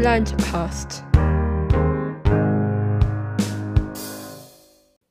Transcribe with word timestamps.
Blindcast. 0.00 1.02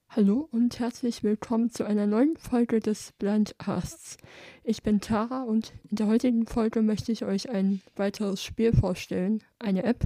Hallo 0.07 0.47
und 0.49 0.79
herzlich 0.79 1.23
willkommen 1.23 1.69
zu 1.69 1.83
einer 1.83 2.07
neuen 2.07 2.37
Folge 2.37 2.79
des 2.79 3.11
Blindcasts. 3.19 4.15
Ich 4.63 4.83
bin 4.83 5.01
Tara 5.01 5.43
und 5.43 5.73
in 5.89 5.97
der 5.97 6.07
heutigen 6.07 6.47
Folge 6.47 6.81
möchte 6.83 7.11
ich 7.11 7.25
euch 7.25 7.49
ein 7.49 7.81
weiteres 7.97 8.41
Spiel 8.41 8.71
vorstellen, 8.71 9.43
eine 9.59 9.83
App. 9.83 10.05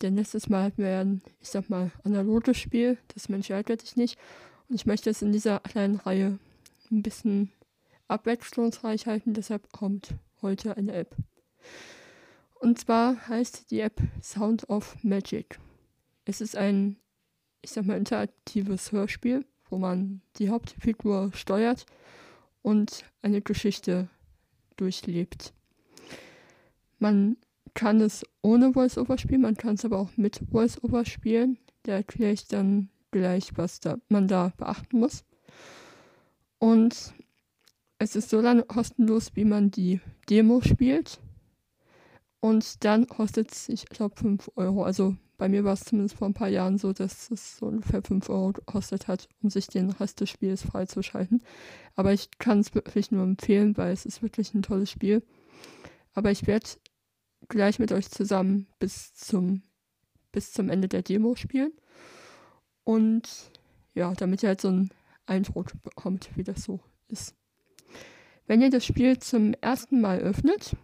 Denn 0.00 0.16
letztes 0.16 0.48
Mal 0.48 0.64
hatten 0.64 0.82
wir 0.82 1.00
ein, 1.00 1.20
ich 1.42 1.50
sag 1.50 1.68
mal, 1.68 1.90
analoges 2.02 2.56
Spiel, 2.56 2.96
das 3.12 3.28
Mensch 3.28 3.50
ärgert 3.50 3.82
dich 3.82 3.96
nicht. 3.96 4.18
Und 4.70 4.76
ich 4.76 4.86
möchte 4.86 5.10
es 5.10 5.20
in 5.20 5.32
dieser 5.32 5.60
kleinen 5.60 5.96
Reihe 5.96 6.38
ein 6.90 7.02
bisschen 7.02 7.52
abwechslungsreich 8.08 9.06
halten, 9.06 9.34
deshalb 9.34 9.70
kommt 9.70 10.14
heute 10.40 10.78
eine 10.78 10.94
App. 10.94 11.14
Und 12.60 12.78
zwar 12.78 13.28
heißt 13.28 13.70
die 13.70 13.80
App 13.80 14.00
Sound 14.22 14.68
of 14.68 14.96
Magic. 15.02 15.58
Es 16.24 16.40
ist 16.40 16.56
ein, 16.56 16.96
ich 17.62 17.70
sag 17.70 17.86
mal, 17.86 17.96
interaktives 17.96 18.92
Hörspiel, 18.92 19.44
wo 19.70 19.78
man 19.78 20.22
die 20.36 20.50
Hauptfigur 20.50 21.30
steuert 21.34 21.86
und 22.62 23.04
eine 23.22 23.42
Geschichte 23.42 24.08
durchlebt. 24.76 25.52
Man 26.98 27.36
kann 27.74 28.00
es 28.00 28.24
ohne 28.42 28.72
Voice-Over 28.72 29.18
spielen, 29.18 29.42
man 29.42 29.56
kann 29.56 29.76
es 29.76 29.84
aber 29.84 29.98
auch 29.98 30.16
mit 30.16 30.40
Voice-Over 30.50 31.04
spielen. 31.04 31.58
Da 31.84 31.92
erkläre 31.92 32.32
ich 32.32 32.48
dann 32.48 32.88
gleich, 33.12 33.56
was 33.56 33.78
da, 33.78 33.98
man 34.08 34.26
da 34.26 34.52
beachten 34.56 34.98
muss. 34.98 35.24
Und 36.58 37.14
es 37.98 38.16
ist 38.16 38.30
so 38.30 38.40
lange 38.40 38.64
kostenlos, 38.64 39.30
wie 39.34 39.44
man 39.44 39.70
die 39.70 40.00
Demo 40.28 40.60
spielt. 40.60 41.20
Und 42.40 42.84
dann 42.84 43.06
kostet 43.08 43.52
es, 43.52 43.68
ich 43.68 43.86
glaube, 43.86 44.16
5 44.16 44.50
Euro. 44.56 44.84
Also 44.84 45.16
bei 45.38 45.48
mir 45.48 45.64
war 45.64 45.72
es 45.72 45.84
zumindest 45.84 46.16
vor 46.16 46.28
ein 46.28 46.34
paar 46.34 46.48
Jahren 46.48 46.78
so, 46.78 46.92
dass 46.92 47.30
es 47.30 47.58
so 47.58 47.66
ungefähr 47.66 48.02
5 48.02 48.28
Euro 48.28 48.52
gekostet 48.52 49.08
hat, 49.08 49.28
um 49.42 49.50
sich 49.50 49.66
den 49.66 49.90
Rest 49.90 50.20
des 50.20 50.30
Spiels 50.30 50.62
freizuschalten. 50.62 51.42
Aber 51.94 52.12
ich 52.12 52.30
kann 52.38 52.60
es 52.60 52.74
wirklich 52.74 53.10
nur 53.10 53.22
empfehlen, 53.24 53.76
weil 53.76 53.92
es 53.92 54.06
ist 54.06 54.22
wirklich 54.22 54.54
ein 54.54 54.62
tolles 54.62 54.90
Spiel. 54.90 55.22
Aber 56.12 56.30
ich 56.30 56.46
werde 56.46 56.66
gleich 57.48 57.78
mit 57.78 57.92
euch 57.92 58.10
zusammen 58.10 58.66
bis 58.78 59.14
zum, 59.14 59.62
bis 60.32 60.52
zum 60.52 60.68
Ende 60.68 60.88
der 60.88 61.02
Demo 61.02 61.34
spielen. 61.36 61.72
Und 62.84 63.28
ja, 63.94 64.12
damit 64.14 64.42
ihr 64.42 64.50
halt 64.50 64.60
so 64.60 64.68
einen 64.68 64.90
Eindruck 65.26 65.72
bekommt, 65.82 66.30
wie 66.36 66.44
das 66.44 66.62
so 66.62 66.80
ist. 67.08 67.34
Wenn 68.46 68.62
ihr 68.62 68.70
das 68.70 68.84
Spiel 68.84 69.18
zum 69.18 69.54
ersten 69.60 70.00
Mal 70.00 70.20
öffnet, 70.20 70.74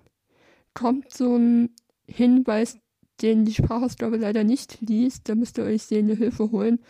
kommt 0.74 1.12
so 1.12 1.36
ein 1.36 1.70
Hinweis, 2.06 2.78
den 3.22 3.44
die 3.44 3.54
Sprachausgabe 3.54 4.16
leider 4.16 4.44
nicht 4.44 4.80
liest. 4.80 5.28
Da 5.28 5.34
müsst 5.34 5.58
ihr 5.58 5.64
euch 5.64 5.84
sehende 5.84 6.14
Hilfe 6.14 6.50
holen. 6.50 6.80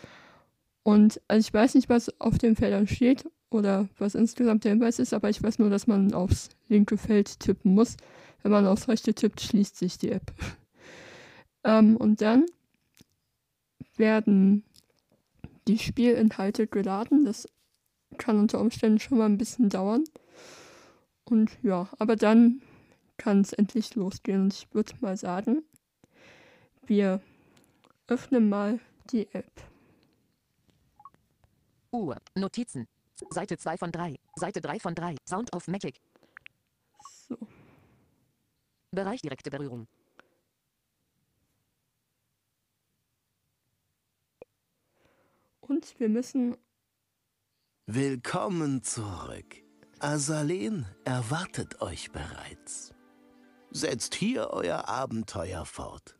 Und 0.83 1.21
also 1.29 1.47
ich 1.47 1.53
weiß 1.53 1.75
nicht, 1.75 1.89
was 1.89 2.21
auf 2.21 2.39
den 2.39 2.57
Feldern 2.57 2.87
steht 2.87 3.25
oder 3.51 3.89
was 3.99 4.15
insgesamt 4.15 4.65
der 4.65 4.73
Hinweis 4.73 4.99
ist, 4.99 5.15
aber 5.15 5.31
ich 5.31 5.43
weiß 5.43 5.59
nur, 5.59 5.71
dass 5.71 5.87
man 5.87 6.13
aufs 6.13 6.51
linke 6.69 6.99
Feld 6.99 7.41
tippen 7.41 7.75
muss. 7.75 7.97
Wenn 8.43 8.53
man 8.53 8.67
aufs 8.67 8.89
rechte 8.89 9.15
tippt, 9.15 9.41
schließt 9.41 9.77
sich 9.77 9.97
die 9.97 10.11
App. 10.11 10.33
ähm, 11.65 11.97
und 11.97 12.21
dann 12.21 12.45
werden 13.97 14.65
die 15.67 15.79
Spielinhalte 15.79 16.67
geladen. 16.67 17.25
Das 17.25 17.49
kann 18.19 18.39
unter 18.39 18.61
Umständen 18.61 18.99
schon 18.99 19.19
mal 19.19 19.27
ein 19.27 19.39
bisschen 19.39 19.69
dauern. 19.69 20.05
Und 21.25 21.51
ja, 21.63 21.89
aber 21.99 22.17
dann 22.17 22.61
kann 23.17 23.41
es 23.41 23.53
endlich 23.53 23.95
losgehen. 23.95 24.43
Und 24.43 24.55
ich 24.55 24.73
würde 24.75 24.95
mal 25.01 25.17
sagen, 25.17 25.65
wir 26.87 27.21
öffnen 28.07 28.49
mal 28.49 28.81
die 29.11 29.29
App. 29.33 29.63
Uhr, 31.91 32.17
Notizen. 32.35 32.87
Seite 33.31 33.57
2 33.57 33.79
von 33.79 33.93
3. 33.93 34.17
Seite 34.37 34.61
3 34.61 34.81
von 34.81 34.95
3. 34.95 35.17
Sound 35.29 35.53
of 35.55 35.69
Magic. 35.69 36.01
So. 37.29 37.39
Bereich 38.91 39.23
direkte 39.23 39.51
Berührung. 39.51 39.87
Und 45.61 45.99
wir 45.99 46.09
müssen. 46.09 46.57
Willkommen 47.87 48.83
zurück. 48.83 49.57
Azalen 50.01 50.87
erwartet 51.05 51.81
euch 51.81 52.13
bereits. 52.13 52.94
Setzt 53.77 54.15
hier 54.15 54.51
euer 54.51 54.89
Abenteuer 54.89 55.65
fort. 55.67 56.17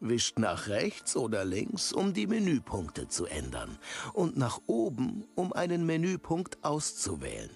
Wischt 0.00 0.40
nach 0.40 0.66
rechts 0.66 1.16
oder 1.16 1.44
links, 1.44 1.92
um 1.92 2.12
die 2.12 2.26
Menüpunkte 2.26 3.06
zu 3.06 3.26
ändern. 3.26 3.78
Und 4.12 4.36
nach 4.36 4.60
oben, 4.66 5.24
um 5.36 5.52
einen 5.52 5.86
Menüpunkt 5.86 6.64
auszuwählen. 6.64 7.48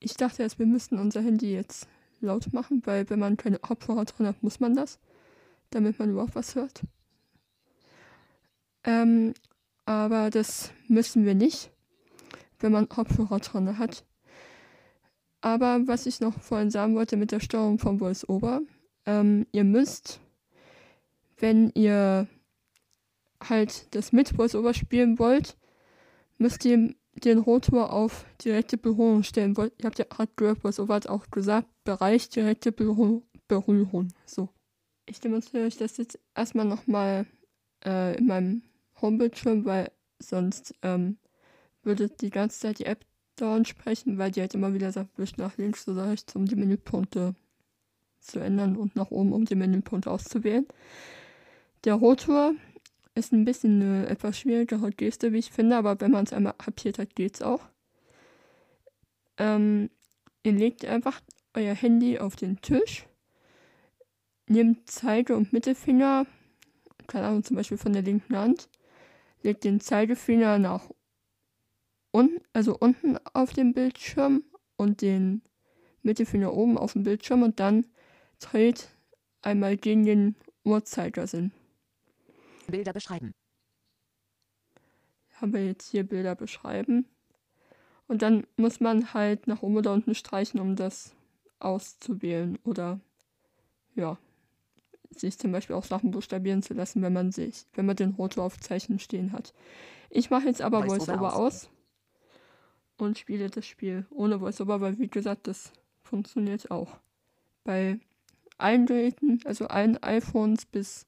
Ich 0.00 0.14
dachte 0.14 0.42
erst, 0.42 0.58
wir 0.58 0.66
müssten 0.66 0.98
unser 0.98 1.22
Handy 1.22 1.52
jetzt 1.54 1.86
laut 2.20 2.52
machen, 2.52 2.82
weil 2.86 3.08
wenn 3.08 3.20
man 3.20 3.36
keine 3.36 3.60
Kopfhörer 3.60 4.04
drin 4.04 4.26
hat, 4.26 4.42
muss 4.42 4.58
man 4.58 4.74
das, 4.74 4.98
damit 5.70 6.00
man 6.00 6.10
überhaupt 6.10 6.34
was 6.34 6.56
hört. 6.56 6.82
Ähm, 8.82 9.32
aber 9.84 10.30
das 10.30 10.72
müssen 10.88 11.24
wir 11.24 11.36
nicht, 11.36 11.70
wenn 12.58 12.72
man 12.72 12.88
Kopfhörer 12.88 13.38
drin 13.38 13.78
hat. 13.78 14.04
Aber 15.44 15.86
was 15.86 16.06
ich 16.06 16.20
noch 16.20 16.40
vorhin 16.40 16.70
sagen 16.70 16.94
wollte 16.94 17.18
mit 17.18 17.30
der 17.30 17.38
Steuerung 17.38 17.78
vom 17.78 18.00
VoiceOver, 18.00 18.62
ähm, 19.04 19.46
ihr 19.52 19.64
müsst, 19.64 20.18
wenn 21.36 21.70
ihr 21.74 22.28
halt 23.46 23.94
das 23.94 24.10
mit 24.10 24.38
VoiceOver 24.38 24.72
spielen 24.72 25.18
wollt, 25.18 25.58
müsst 26.38 26.64
ihr 26.64 26.94
den 27.16 27.38
Rotor 27.38 27.92
auf 27.92 28.24
direkte 28.42 28.78
Berührung 28.78 29.22
stellen. 29.22 29.54
Ihr 29.54 29.84
habt 29.84 29.98
ja 29.98 30.06
gehört, 30.34 30.64
VoiceOver 30.64 30.94
hat 30.94 31.08
auch 31.08 31.30
gesagt, 31.30 31.68
Bereich 31.84 32.30
direkte 32.30 32.72
Berührung. 32.72 34.08
So. 34.24 34.48
Ich 35.04 35.20
demonstriere 35.20 35.66
euch 35.66 35.76
das 35.76 35.98
jetzt 35.98 36.18
erstmal 36.34 36.64
nochmal 36.64 37.26
äh, 37.84 38.16
in 38.16 38.28
meinem 38.28 38.62
Homebildschirm, 39.02 39.66
weil 39.66 39.92
sonst 40.18 40.74
ähm, 40.80 41.18
würde 41.82 42.08
die 42.08 42.30
ganze 42.30 42.60
Zeit 42.60 42.78
die 42.78 42.86
App 42.86 43.04
dauernd 43.36 43.68
sprechen, 43.68 44.18
weil 44.18 44.30
die 44.30 44.40
halt 44.40 44.54
immer 44.54 44.74
wieder 44.74 44.92
sagt, 44.92 45.18
wisch 45.18 45.36
nach 45.36 45.56
links 45.56 45.88
oder 45.88 46.10
rechts, 46.10 46.34
um 46.36 46.46
die 46.46 46.56
Menüpunkte 46.56 47.34
zu 48.20 48.40
ändern 48.40 48.76
und 48.76 48.96
nach 48.96 49.10
oben, 49.10 49.32
um 49.32 49.44
die 49.44 49.54
Menüpunkte 49.54 50.10
auszuwählen. 50.10 50.66
Der 51.84 51.94
Rotor 51.94 52.54
ist 53.14 53.32
ein 53.32 53.44
bisschen 53.44 53.82
eine 53.82 54.08
etwas 54.08 54.38
schwierigere 54.38 54.90
Geste, 54.90 55.32
wie 55.32 55.38
ich 55.38 55.50
finde, 55.52 55.76
aber 55.76 56.00
wenn 56.00 56.10
man 56.10 56.24
es 56.24 56.32
einmal 56.32 56.54
kapiert 56.54 56.98
hat, 56.98 57.14
geht's 57.14 57.42
auch. 57.42 57.60
Ähm, 59.36 59.90
ihr 60.42 60.52
legt 60.52 60.84
einfach 60.84 61.20
euer 61.54 61.74
Handy 61.74 62.18
auf 62.18 62.36
den 62.36 62.60
Tisch, 62.60 63.06
nehmt 64.48 64.90
Zeige- 64.90 65.36
und 65.36 65.52
Mittelfinger, 65.52 66.26
keine 67.06 67.26
Ahnung, 67.26 67.44
zum 67.44 67.56
Beispiel 67.56 67.78
von 67.78 67.92
der 67.92 68.02
linken 68.02 68.36
Hand, 68.36 68.68
legt 69.42 69.64
den 69.64 69.80
Zeigefinger 69.80 70.58
nach 70.58 70.90
unten, 72.14 72.40
also 72.52 72.76
unten 72.78 73.18
auf 73.32 73.52
dem 73.52 73.74
Bildschirm 73.74 74.44
und 74.76 75.02
den 75.02 75.42
Mittelfinger 76.02 76.54
oben 76.54 76.78
auf 76.78 76.92
dem 76.92 77.02
Bildschirm 77.02 77.42
und 77.42 77.58
dann 77.58 77.86
dreht 78.38 78.88
einmal 79.42 79.76
gegen 79.76 80.04
den 80.04 80.36
Uhrzeigersinn. 80.62 81.50
Bilder 82.68 82.92
beschreiben. 82.92 83.32
Haben 85.34 85.52
wir 85.52 85.66
jetzt 85.66 85.90
hier 85.90 86.04
Bilder 86.04 86.36
beschreiben. 86.36 87.06
Und 88.06 88.22
dann 88.22 88.46
muss 88.56 88.80
man 88.80 89.12
halt 89.12 89.48
nach 89.48 89.62
oben 89.62 89.78
oder 89.78 89.92
unten 89.92 90.14
streichen, 90.14 90.60
um 90.60 90.76
das 90.76 91.14
auszuwählen 91.58 92.58
oder 92.64 93.00
ja, 93.96 94.18
sich 95.10 95.38
zum 95.38 95.50
Beispiel 95.50 95.74
auch 95.74 95.84
Sachen 95.84 96.12
buchstabieren 96.12 96.62
zu 96.62 96.74
lassen, 96.74 97.02
wenn 97.02 97.12
man 97.12 97.32
sich, 97.32 97.66
wenn 97.74 97.86
man 97.86 97.96
den 97.96 98.10
Rotor 98.10 98.44
auf 98.44 98.60
Zeichen 98.60 98.98
stehen 99.00 99.32
hat. 99.32 99.52
Ich 100.10 100.30
mache 100.30 100.46
jetzt 100.46 100.62
aber 100.62 100.86
VoiceOver 100.86 101.34
aus. 101.34 101.64
aus 101.64 101.70
und 102.98 103.18
spiele 103.18 103.50
das 103.50 103.66
Spiel 103.66 104.06
ohne 104.10 104.40
VoiceOver, 104.40 104.80
weil 104.80 104.98
wie 104.98 105.08
gesagt, 105.08 105.46
das 105.46 105.72
funktioniert 106.02 106.70
auch. 106.70 106.98
Bei 107.64 107.98
allen 108.58 108.86
Geräten, 108.86 109.40
also 109.44 109.66
allen 109.66 110.02
iPhones 110.02 110.66
bis 110.66 111.06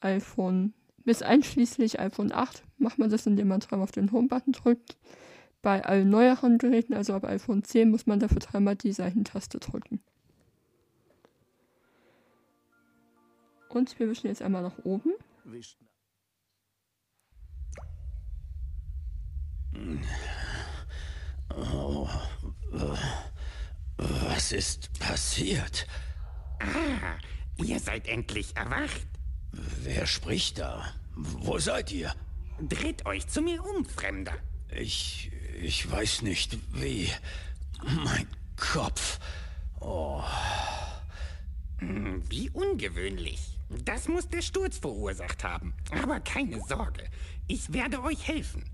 iPhone, 0.00 0.74
bis 1.04 1.22
einschließlich 1.22 2.00
iPhone 2.00 2.32
8, 2.32 2.62
macht 2.78 2.98
man 2.98 3.10
das, 3.10 3.26
indem 3.26 3.48
man 3.48 3.60
dreimal 3.60 3.84
auf 3.84 3.92
den 3.92 4.12
Home-Button 4.12 4.52
drückt. 4.52 4.98
Bei 5.62 5.84
allen 5.84 6.10
neueren 6.10 6.58
Geräten, 6.58 6.92
also 6.92 7.14
ab 7.14 7.24
iPhone 7.24 7.64
10, 7.64 7.90
muss 7.90 8.06
man 8.06 8.20
dafür 8.20 8.40
dreimal 8.40 8.76
die 8.76 8.92
Seitentaste 8.92 9.58
drücken. 9.58 10.00
Und 13.70 13.98
wir 13.98 14.08
wischen 14.08 14.28
jetzt 14.28 14.42
einmal 14.42 14.62
nach 14.62 14.78
oben. 14.84 15.12
Oh, 21.56 22.08
was 23.96 24.52
ist 24.52 24.98
passiert? 24.98 25.86
Ah, 26.60 27.16
Ihr 27.62 27.78
seid 27.78 28.08
endlich 28.08 28.56
erwacht. 28.56 29.06
Wer 29.52 30.06
spricht 30.06 30.58
da? 30.58 30.84
Wo 31.14 31.58
seid 31.58 31.92
ihr? 31.92 32.12
Dreht 32.60 33.06
euch 33.06 33.28
zu 33.28 33.42
mir 33.42 33.64
um, 33.64 33.84
Fremder. 33.84 34.34
Ich. 34.70 35.30
ich 35.62 35.88
weiß 35.88 36.22
nicht 36.22 36.58
wie. 36.72 37.08
Mein 38.04 38.26
Kopf. 38.56 39.20
Oh. 39.80 40.22
Hm, 41.78 42.22
Wie 42.28 42.50
ungewöhnlich. 42.50 43.58
Das 43.84 44.08
muss 44.08 44.28
der 44.28 44.42
Sturz 44.42 44.78
verursacht 44.78 45.44
haben. 45.44 45.74
Aber 46.02 46.20
keine 46.20 46.60
Sorge, 46.66 47.04
ich 47.46 47.72
werde 47.72 48.02
euch 48.02 48.26
helfen. 48.26 48.64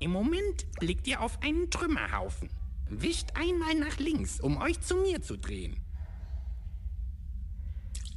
Im 0.00 0.12
Moment 0.12 0.66
liegt 0.80 1.06
ihr 1.06 1.20
auf 1.20 1.42
einem 1.42 1.70
Trümmerhaufen. 1.70 2.50
Wischt 2.88 3.30
einmal 3.34 3.74
nach 3.74 3.98
links, 3.98 4.40
um 4.40 4.58
euch 4.58 4.80
zu 4.80 4.96
mir 4.96 5.20
zu 5.22 5.36
drehen. 5.36 5.76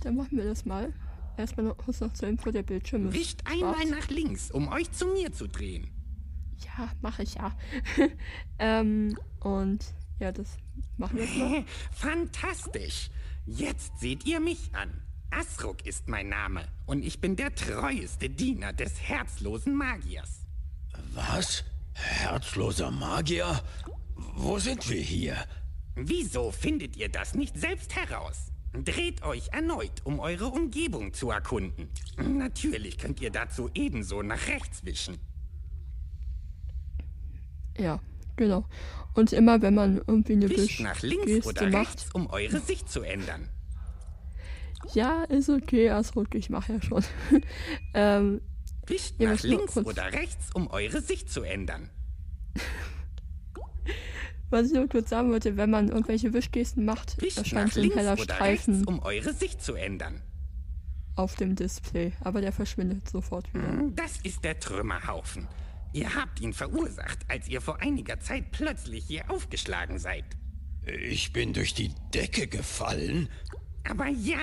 Dann 0.03 0.15
machen 0.15 0.37
wir 0.37 0.45
das 0.45 0.65
mal. 0.65 0.93
Erstmal 1.37 1.67
noch 1.67 1.77
kurz 1.77 2.01
noch 2.01 2.13
zur 2.13 2.27
Info, 2.27 2.51
der 2.51 2.63
Bildschirm 2.63 3.07
ist 3.07 3.13
Wischt 3.13 3.41
einmal 3.45 3.85
nach 3.85 4.09
links, 4.09 4.51
um 4.51 4.67
euch 4.67 4.91
zu 4.91 5.07
mir 5.07 5.31
zu 5.31 5.47
drehen. 5.47 5.89
Ja, 6.65 6.91
mache 7.01 7.23
ich 7.23 7.35
ja. 7.35 7.55
ähm, 8.59 9.17
und 9.39 9.93
ja, 10.19 10.31
das 10.31 10.57
machen 10.97 11.17
wir 11.17 11.25
jetzt 11.25 11.37
mal. 11.37 11.63
Fantastisch. 11.91 13.09
Jetzt 13.45 13.99
seht 13.99 14.25
ihr 14.25 14.39
mich 14.39 14.69
an. 14.73 14.91
Asruk 15.31 15.85
ist 15.85 16.07
mein 16.07 16.29
Name 16.29 16.67
und 16.85 17.05
ich 17.05 17.21
bin 17.21 17.35
der 17.35 17.53
treueste 17.53 18.29
Diener 18.29 18.73
des 18.73 18.99
herzlosen 19.01 19.75
Magiers. 19.75 20.38
Was? 21.13 21.63
Herzloser 21.93 22.91
Magier? 22.91 23.61
Wo 24.15 24.59
sind 24.59 24.89
wir 24.89 25.01
hier? 25.01 25.35
Wieso 25.95 26.51
findet 26.51 26.95
ihr 26.95 27.09
das 27.09 27.35
nicht 27.35 27.57
selbst 27.57 27.95
heraus? 27.95 28.51
Dreht 28.73 29.23
euch 29.23 29.49
erneut, 29.51 30.05
um 30.05 30.19
eure 30.19 30.47
Umgebung 30.47 31.13
zu 31.13 31.31
erkunden. 31.31 31.89
Natürlich 32.17 32.97
könnt 32.97 33.19
ihr 33.19 33.31
dazu 33.31 33.69
ebenso 33.73 34.21
nach 34.21 34.47
rechts 34.47 34.85
wischen. 34.85 35.17
Ja, 37.77 37.99
genau. 38.35 38.65
Und 39.15 39.33
immer 39.33 39.61
wenn 39.61 39.73
man 39.75 40.01
irgendwie 40.05 40.33
eine 40.33 40.49
Wischt 40.49 40.81
nach 40.81 41.01
links 41.01 41.25
Geste 41.25 41.49
oder 41.49 41.69
macht. 41.69 41.87
rechts, 41.87 42.09
um 42.13 42.27
eure 42.27 42.59
Sicht 42.59 42.89
zu 42.89 43.01
ändern. 43.01 43.49
Ja, 44.93 45.23
ist 45.23 45.49
okay, 45.49 45.89
Asruk, 45.89 46.33
ich 46.35 46.49
mache 46.49 46.73
ja 46.73 46.81
schon. 46.81 47.03
ähm, 47.93 48.41
Wischt 48.89 49.15
Ihr 49.19 49.29
nach 49.29 49.43
links 49.43 49.77
oder 49.77 50.11
rechts, 50.11 50.49
um 50.53 50.67
eure 50.67 51.01
Sicht 51.01 51.31
zu 51.31 51.43
ändern. 51.43 51.89
was 54.49 54.67
ich 54.67 54.73
nur 54.73 54.87
kurz 54.89 55.09
sagen 55.09 55.29
wollte, 55.31 55.57
wenn 55.57 55.69
man 55.69 55.89
irgendwelche 55.89 56.33
Wischgesten 56.33 56.85
macht, 56.85 57.21
Wischt 57.21 57.37
erscheint 57.37 57.67
nach 57.67 57.73
so 57.73 57.79
ein 57.79 57.83
links 57.83 57.95
heller 57.97 58.13
oder 58.13 58.23
Streifen 58.23 58.73
rechts, 58.75 58.87
um 58.87 58.99
eure 58.99 59.33
Sicht 59.33 59.61
zu 59.61 59.75
ändern. 59.75 60.21
auf 61.15 61.35
dem 61.35 61.55
Display. 61.55 62.13
Aber 62.21 62.41
der 62.41 62.51
verschwindet 62.51 63.07
sofort 63.09 63.53
wieder. 63.53 63.67
Hm, 63.67 63.95
Das 63.95 64.17
ist 64.23 64.43
der 64.43 64.59
Trümmerhaufen. 64.59 65.47
Ihr 65.91 66.13
habt 66.15 66.39
ihn 66.39 66.53
verursacht, 66.53 67.19
als 67.27 67.47
ihr 67.47 67.61
vor 67.61 67.81
einiger 67.81 68.19
Zeit 68.19 68.51
plötzlich 68.51 69.05
hier 69.05 69.29
aufgeschlagen 69.29 69.97
seid. 69.99 70.23
Ich 70.85 71.33
bin 71.33 71.53
durch 71.53 71.73
die 71.73 71.93
Decke 72.13 72.47
gefallen. 72.47 73.27
Aber 73.87 74.07
ja, 74.07 74.39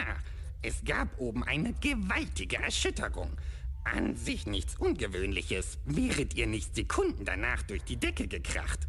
es 0.62 0.84
gab 0.84 1.18
oben 1.18 1.44
eine 1.44 1.72
gewaltige 1.74 2.56
Erschütterung. 2.56 3.30
An 3.94 4.16
sich 4.16 4.46
nichts 4.46 4.74
Ungewöhnliches, 4.76 5.78
wäret 5.84 6.34
ihr 6.34 6.48
nicht 6.48 6.74
Sekunden 6.74 7.24
danach 7.24 7.62
durch 7.62 7.84
die 7.84 7.96
Decke 7.96 8.26
gekracht. 8.26 8.88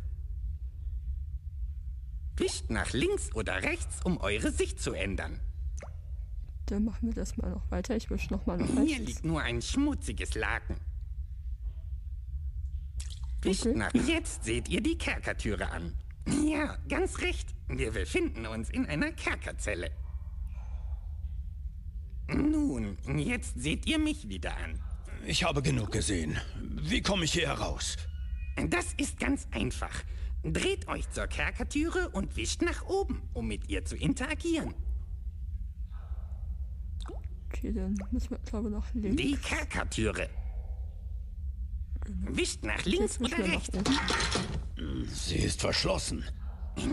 Wischt 2.36 2.70
nach 2.70 2.92
links 2.94 3.34
oder 3.36 3.62
rechts, 3.62 4.04
um 4.04 4.18
eure 4.18 4.52
Sicht 4.52 4.80
zu 4.82 4.94
ändern. 4.94 5.40
Dann 6.66 6.84
machen 6.84 7.08
wir 7.10 7.14
das 7.14 7.38
mal 7.38 7.52
noch 7.52 7.70
weiter. 7.70 7.96
Ich 7.96 8.10
wische 8.10 8.34
nochmal 8.34 8.58
nach 8.58 8.68
Hier 8.68 8.80
rechts. 8.82 9.06
liegt 9.06 9.24
nur 9.26 9.42
ein 9.42 9.62
schmutziges 9.62 10.34
Laken. 10.34 10.78
Wischt 13.44 13.68
Okay. 13.68 13.78
nach 13.78 13.94
jetzt 13.94 14.46
seht 14.46 14.68
ihr 14.68 14.82
die 14.82 14.98
Kerkertüre 14.98 15.70
an. 15.70 15.94
Ja, 16.46 16.76
ganz 16.90 17.20
recht. 17.20 17.54
Wir 17.68 17.92
befinden 17.92 18.48
uns 18.48 18.70
in 18.72 18.86
einer 18.88 19.12
Kerkerzelle. 19.12 19.92
Nun, 22.30 22.98
jetzt 23.18 23.60
seht 23.60 23.86
ihr 23.86 24.00
mich 24.00 24.28
wieder 24.28 24.56
an. 24.58 24.80
Ich 25.26 25.44
habe 25.44 25.62
genug 25.62 25.92
gesehen. 25.92 26.38
Wie 26.82 27.02
komme 27.02 27.26
ich 27.26 27.34
hier 27.34 27.48
heraus? 27.48 27.98
Das 28.70 28.94
ist 28.98 29.20
ganz 29.20 29.48
einfach. 29.52 30.04
Dreht 30.44 30.88
euch 30.88 31.10
zur 31.12 31.28
Kerkertüre 31.28 32.10
und 32.10 32.36
wischt 32.36 32.62
nach 32.62 32.86
oben, 32.86 33.22
um 33.34 33.48
mit 33.48 33.70
ihr 33.70 33.84
zu 33.86 33.96
interagieren. 33.96 34.74
Okay, 37.48 37.72
dann 37.74 37.98
müssen 38.12 38.32
wir, 38.32 38.40
glaube 38.40 38.70
ich, 38.70 38.76
nach 38.76 38.94
links. 38.94 39.22
Die 39.22 39.38
Kerkertüre. 39.38 40.30
Wischt 42.08 42.64
nach 42.64 42.86
links 42.86 43.20
oder 43.20 43.38
rechts. 43.40 43.78
Sie 45.08 45.38
ist 45.38 45.62
verschlossen. 45.62 46.24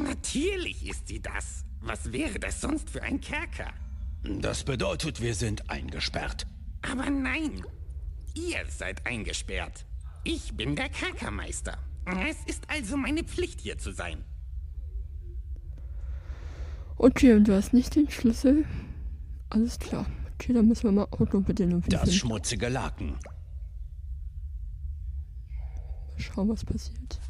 Natürlich 0.03 0.89
ist 0.89 1.09
sie 1.09 1.21
das. 1.21 1.65
Was 1.81 2.11
wäre 2.13 2.39
das 2.39 2.61
sonst 2.61 2.89
für 2.91 3.03
ein 3.03 3.21
Kerker? 3.21 3.73
Das 4.25 4.65
bedeutet, 4.65 5.21
wir 5.21 5.35
sind 5.35 5.69
eingesperrt. 5.71 6.47
Aber 6.82 7.11
nein, 7.11 7.62
ihr 8.35 8.65
seid 8.69 9.06
eingesperrt. 9.06 9.85
Ich 10.25 10.55
bin 10.56 10.76
der 10.76 10.88
Kerkermeister. 10.88 11.76
Es 12.29 12.37
ist 12.47 12.65
also 12.69 12.97
meine 12.97 13.25
Pflicht, 13.25 13.61
hier 13.61 13.79
zu 13.79 13.93
sein. 13.93 14.25
Okay, 16.97 17.35
und 17.35 17.49
du 17.49 17.55
hast 17.55 17.73
nicht 17.73 17.94
den 17.97 18.11
Schlüssel. 18.11 18.65
Alles 19.50 19.79
klar. 19.79 20.06
Okay, 20.35 20.53
dann 20.53 20.69
müssen 20.69 20.85
wir 20.85 20.93
mal 20.93 21.09
Autobedienung 21.11 21.82
Das 21.82 22.00
finden. 22.03 22.15
schmutzige 22.17 22.69
Laken. 22.69 23.11
Mal 26.12 26.19
schauen, 26.19 26.49
was 26.49 26.65
passiert. 26.65 27.20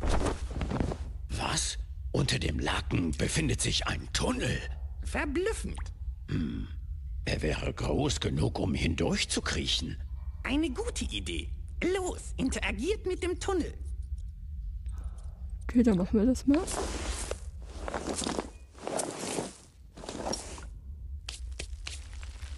Was? 1.31 1.79
Unter 2.12 2.38
dem 2.38 2.58
Laken 2.61 3.11
befindet 3.12 3.61
sich 3.61 3.87
ein 3.87 4.08
Tunnel. 4.12 4.58
Verblüffend. 5.02 5.93
Er 7.25 7.43
wäre 7.43 7.73
groß 7.73 8.21
genug, 8.21 8.59
um 8.59 8.75
hindurch 8.75 9.29
zu 9.29 9.41
kriechen. 9.41 9.97
Eine 10.43 10.71
gute 10.71 11.05
Idee. 11.06 11.49
Los, 11.97 12.35
interagiert 12.37 13.06
mit 13.06 13.23
dem 13.23 13.41
Tunnel. 13.41 13.73
Okay, 15.65 15.82
dann 15.82 15.97
machen 15.97 16.19
wir 16.19 16.26
das 16.26 16.47
mal. 16.47 16.61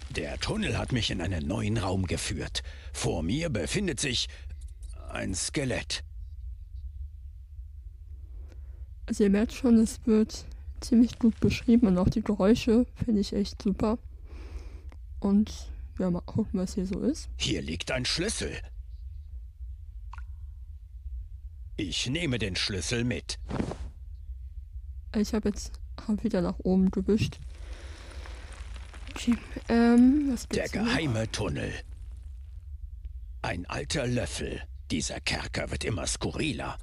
Der 0.09 0.37
Tunnel 0.39 0.77
hat 0.77 0.91
mich 0.91 1.11
in 1.11 1.21
einen 1.21 1.47
neuen 1.47 1.77
Raum 1.77 2.05
geführt. 2.05 2.63
Vor 2.91 3.23
mir 3.23 3.49
befindet 3.49 3.99
sich 3.99 4.27
ein 5.09 5.33
Skelett. 5.33 6.03
Also 9.05 9.23
ihr 9.23 9.29
merkt 9.29 9.53
schon, 9.53 9.77
es 9.77 9.99
wird 10.05 10.45
ziemlich 10.81 11.17
gut 11.17 11.39
beschrieben 11.39 11.87
und 11.87 11.97
auch 11.97 12.09
die 12.09 12.23
Geräusche 12.23 12.85
finde 13.03 13.21
ich 13.21 13.33
echt 13.33 13.61
super. 13.61 13.97
Und 15.19 15.71
ja, 15.99 16.09
mal 16.11 16.21
gucken, 16.21 16.59
was 16.59 16.75
hier 16.75 16.85
so 16.85 16.99
ist. 17.01 17.29
Hier 17.37 17.61
liegt 17.61 17.91
ein 17.91 18.05
Schlüssel. 18.05 18.51
Ich 21.75 22.07
nehme 22.07 22.39
den 22.39 22.55
Schlüssel 22.55 23.03
mit. 23.03 23.39
Ich 25.15 25.33
habe 25.33 25.49
jetzt 25.49 25.71
hab 26.07 26.23
wieder 26.23 26.41
nach 26.41 26.59
oben 26.59 26.91
gewischt. 26.91 27.39
Okay, 29.11 29.37
ähm, 29.69 30.29
was 30.31 30.47
Der 30.49 30.65
hier 30.67 30.81
noch? 30.81 30.87
geheime 30.87 31.31
Tunnel. 31.31 31.73
Ein 33.41 33.65
alter 33.67 34.07
Löffel. 34.07 34.61
Dieser 34.91 35.19
Kerker 35.19 35.69
wird 35.71 35.83
immer 35.83 36.07
skurriler. 36.07 36.77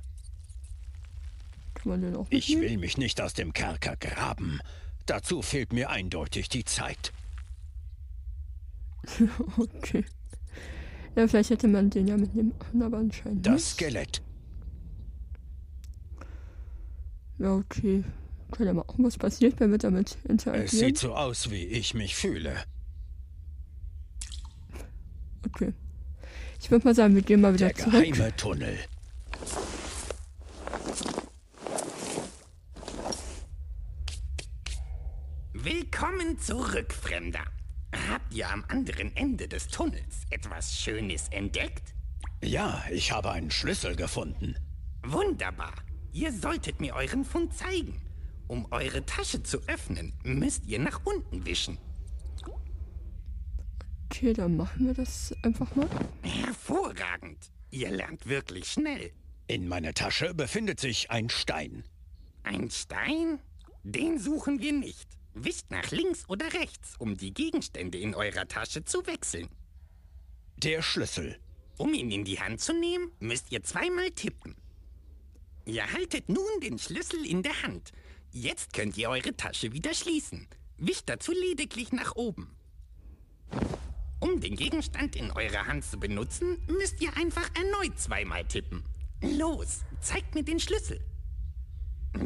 Kann 1.74 1.88
man 1.90 2.02
den 2.02 2.16
auch 2.16 2.26
Ich 2.30 2.48
will 2.58 2.78
mich 2.78 2.98
nicht 2.98 3.20
aus 3.20 3.34
dem 3.34 3.52
Kerker 3.52 3.96
graben. 3.96 4.60
Dazu 5.06 5.42
fehlt 5.42 5.72
mir 5.72 5.90
eindeutig 5.90 6.48
die 6.48 6.64
Zeit. 6.64 7.12
Okay. 9.58 10.04
Ja, 11.16 11.28
vielleicht 11.28 11.50
hätte 11.50 11.68
man 11.68 11.90
den 11.90 12.08
ja 12.08 12.16
mitnehmen 12.16 12.58
können, 12.58 12.82
aber 12.82 12.98
anscheinend 12.98 13.46
Das 13.46 13.54
nicht. 13.54 13.64
Skelett. 13.66 14.22
Ja, 17.38 17.54
okay. 17.54 18.04
Kann 18.50 18.66
ja 18.66 18.72
mal 18.72 18.82
auch 18.82 18.94
was 18.98 19.16
passiert, 19.16 19.58
wenn 19.60 19.70
wir 19.70 19.78
damit 19.78 20.16
Es 20.24 20.30
interagieren. 20.30 20.68
sieht 20.68 20.98
so 20.98 21.14
aus, 21.14 21.50
wie 21.50 21.64
ich 21.64 21.94
mich 21.94 22.14
fühle. 22.16 22.56
Okay. 25.46 25.72
Ich 26.60 26.70
würde 26.70 26.86
mal 26.86 26.94
sagen, 26.94 27.14
wir 27.14 27.22
gehen 27.22 27.40
mal 27.40 27.54
wieder 27.54 27.66
Der 27.68 27.76
zurück. 27.76 27.92
geheime 27.92 28.34
Tunnel. 28.36 28.78
Willkommen 35.52 36.38
zurück, 36.38 36.92
Fremder. 36.92 37.44
Habt 38.08 38.34
ihr 38.34 38.50
am 38.50 38.64
anderen 38.68 39.14
Ende 39.16 39.46
des 39.48 39.68
Tunnels 39.68 40.24
etwas 40.30 40.76
Schönes 40.76 41.28
entdeckt? 41.28 41.94
Ja, 42.42 42.82
ich 42.90 43.12
habe 43.12 43.30
einen 43.30 43.50
Schlüssel 43.50 43.94
gefunden. 43.96 44.56
Wunderbar. 45.04 45.74
Ihr 46.12 46.32
solltet 46.32 46.80
mir 46.80 46.94
euren 46.94 47.24
Fund 47.24 47.54
zeigen. 47.54 48.00
Um 48.48 48.66
eure 48.70 49.04
Tasche 49.06 49.42
zu 49.42 49.58
öffnen, 49.68 50.12
müsst 50.22 50.66
ihr 50.66 50.78
nach 50.78 51.00
unten 51.04 51.46
wischen. 51.46 51.78
Okay, 54.06 54.32
dann 54.32 54.56
machen 54.56 54.86
wir 54.86 54.94
das 54.94 55.34
einfach 55.42 55.74
mal. 55.74 55.88
Hervorragend. 56.22 57.50
Ihr 57.70 57.90
lernt 57.90 58.26
wirklich 58.26 58.66
schnell. 58.66 59.12
In 59.46 59.66
meiner 59.66 59.92
Tasche 59.92 60.34
befindet 60.34 60.78
sich 60.78 61.10
ein 61.10 61.28
Stein. 61.28 61.84
Ein 62.42 62.70
Stein? 62.70 63.40
Den 63.82 64.18
suchen 64.18 64.60
wir 64.60 64.72
nicht. 64.72 65.08
Wischt 65.34 65.70
nach 65.70 65.90
links 65.90 66.28
oder 66.28 66.52
rechts, 66.52 66.94
um 66.98 67.16
die 67.16 67.34
Gegenstände 67.34 67.98
in 67.98 68.14
eurer 68.14 68.46
Tasche 68.46 68.84
zu 68.84 69.06
wechseln. 69.06 69.48
Der 70.56 70.80
Schlüssel. 70.80 71.38
Um 71.76 71.92
ihn 71.92 72.12
in 72.12 72.24
die 72.24 72.38
Hand 72.38 72.60
zu 72.60 72.72
nehmen, 72.72 73.10
müsst 73.18 73.50
ihr 73.50 73.62
zweimal 73.64 74.10
tippen. 74.12 74.54
Ihr 75.66 75.92
haltet 75.92 76.28
nun 76.28 76.60
den 76.62 76.78
Schlüssel 76.78 77.26
in 77.26 77.42
der 77.42 77.62
Hand. 77.62 77.90
Jetzt 78.30 78.72
könnt 78.72 78.96
ihr 78.96 79.10
eure 79.10 79.36
Tasche 79.36 79.72
wieder 79.72 79.92
schließen. 79.92 80.46
Wischt 80.76 81.08
dazu 81.08 81.32
lediglich 81.32 81.90
nach 81.92 82.14
oben. 82.14 82.54
Um 84.20 84.40
den 84.40 84.56
Gegenstand 84.56 85.16
in 85.16 85.32
eurer 85.32 85.66
Hand 85.66 85.84
zu 85.84 85.98
benutzen, 85.98 86.62
müsst 86.68 87.00
ihr 87.02 87.16
einfach 87.16 87.48
erneut 87.56 87.98
zweimal 87.98 88.44
tippen. 88.44 88.84
Los, 89.20 89.80
zeigt 90.00 90.34
mir 90.34 90.44
den 90.44 90.60
Schlüssel. 90.60 91.00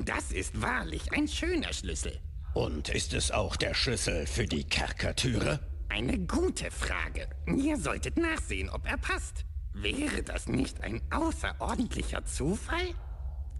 Das 0.04 0.32
ist 0.32 0.60
wahrlich 0.60 1.12
ein 1.12 1.26
schöner 1.26 1.72
Schlüssel. 1.72 2.20
Und 2.54 2.88
ist 2.88 3.14
es 3.14 3.30
auch 3.30 3.56
der 3.56 3.74
Schlüssel 3.74 4.26
für 4.26 4.46
die 4.46 4.64
Kerkertüre? 4.64 5.60
Eine 5.88 6.18
gute 6.18 6.70
Frage. 6.70 7.28
Ihr 7.46 7.76
solltet 7.76 8.16
nachsehen, 8.16 8.68
ob 8.70 8.86
er 8.86 8.98
passt. 8.98 9.44
Wäre 9.74 10.22
das 10.22 10.48
nicht 10.48 10.82
ein 10.82 11.00
außerordentlicher 11.10 12.24
Zufall? 12.24 12.94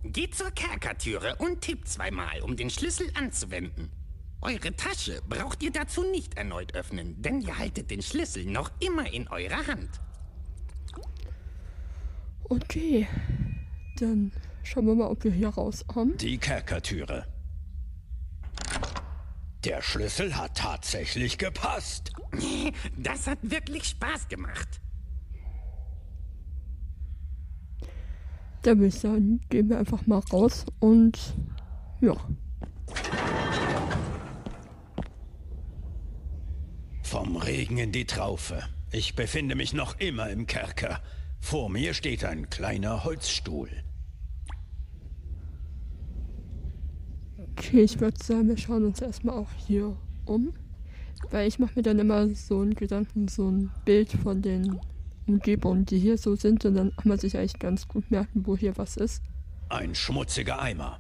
Geht 0.04 0.34
zur 0.34 0.50
Kerkertüre 0.50 1.36
und 1.36 1.60
tippt 1.60 1.88
zweimal, 1.88 2.40
um 2.42 2.56
den 2.56 2.70
Schlüssel 2.70 3.10
anzuwenden. 3.14 3.90
Eure 4.40 4.74
Tasche 4.76 5.20
braucht 5.28 5.62
ihr 5.62 5.72
dazu 5.72 6.04
nicht 6.04 6.36
erneut 6.36 6.74
öffnen, 6.74 7.20
denn 7.20 7.40
ihr 7.40 7.58
haltet 7.58 7.90
den 7.90 8.02
Schlüssel 8.02 8.44
noch 8.46 8.70
immer 8.80 9.12
in 9.12 9.26
eurer 9.28 9.66
Hand. 9.66 9.90
Okay, 12.44 13.06
dann 13.98 14.32
schauen 14.62 14.86
wir 14.86 14.94
mal, 14.94 15.08
ob 15.08 15.24
wir 15.24 15.32
hier 15.32 15.48
rauskommen. 15.48 16.16
Die 16.16 16.38
Kerkertüre. 16.38 17.26
Der 19.64 19.82
Schlüssel 19.82 20.36
hat 20.36 20.56
tatsächlich 20.56 21.38
gepasst. 21.38 22.12
Das 22.96 23.26
hat 23.26 23.38
wirklich 23.42 23.84
Spaß 23.84 24.28
gemacht. 24.28 24.80
Da 28.62 28.72
würde 28.72 28.86
ich 28.86 28.98
sagen, 28.98 29.40
gehen 29.48 29.68
wir 29.70 29.78
einfach 29.78 30.06
mal 30.06 30.18
raus 30.32 30.66
und 30.78 31.18
ja. 32.00 32.14
Vom 37.02 37.36
Regen 37.36 37.78
in 37.78 37.92
die 37.92 38.04
Traufe. 38.04 38.62
Ich 38.92 39.14
befinde 39.14 39.54
mich 39.54 39.72
noch 39.72 39.98
immer 39.98 40.28
im 40.28 40.46
Kerker. 40.46 41.00
Vor 41.40 41.70
mir 41.70 41.94
steht 41.94 42.24
ein 42.24 42.50
kleiner 42.50 43.04
Holzstuhl. 43.04 43.70
Okay, 47.68 47.82
ich 47.82 48.00
würde 48.00 48.16
sagen, 48.24 48.48
wir 48.48 48.56
schauen 48.56 48.86
uns 48.86 49.02
erstmal 49.02 49.36
auch 49.36 49.50
hier 49.66 49.94
um. 50.24 50.54
Weil 51.30 51.46
ich 51.46 51.58
mache 51.58 51.72
mir 51.76 51.82
dann 51.82 51.98
immer 51.98 52.34
so 52.34 52.62
einen 52.62 52.74
Gedanken, 52.74 53.28
so 53.28 53.50
ein 53.50 53.70
Bild 53.84 54.10
von 54.10 54.40
den 54.40 54.80
Umgebungen, 55.26 55.84
die 55.84 55.98
hier 55.98 56.16
so 56.16 56.34
sind. 56.34 56.64
Und 56.64 56.76
dann 56.76 56.96
kann 56.96 57.08
man 57.08 57.18
sich 57.18 57.36
eigentlich 57.36 57.58
ganz 57.58 57.86
gut 57.86 58.10
merken, 58.10 58.46
wo 58.46 58.56
hier 58.56 58.78
was 58.78 58.96
ist. 58.96 59.22
Ein 59.68 59.94
schmutziger 59.94 60.62
Eimer. 60.62 60.98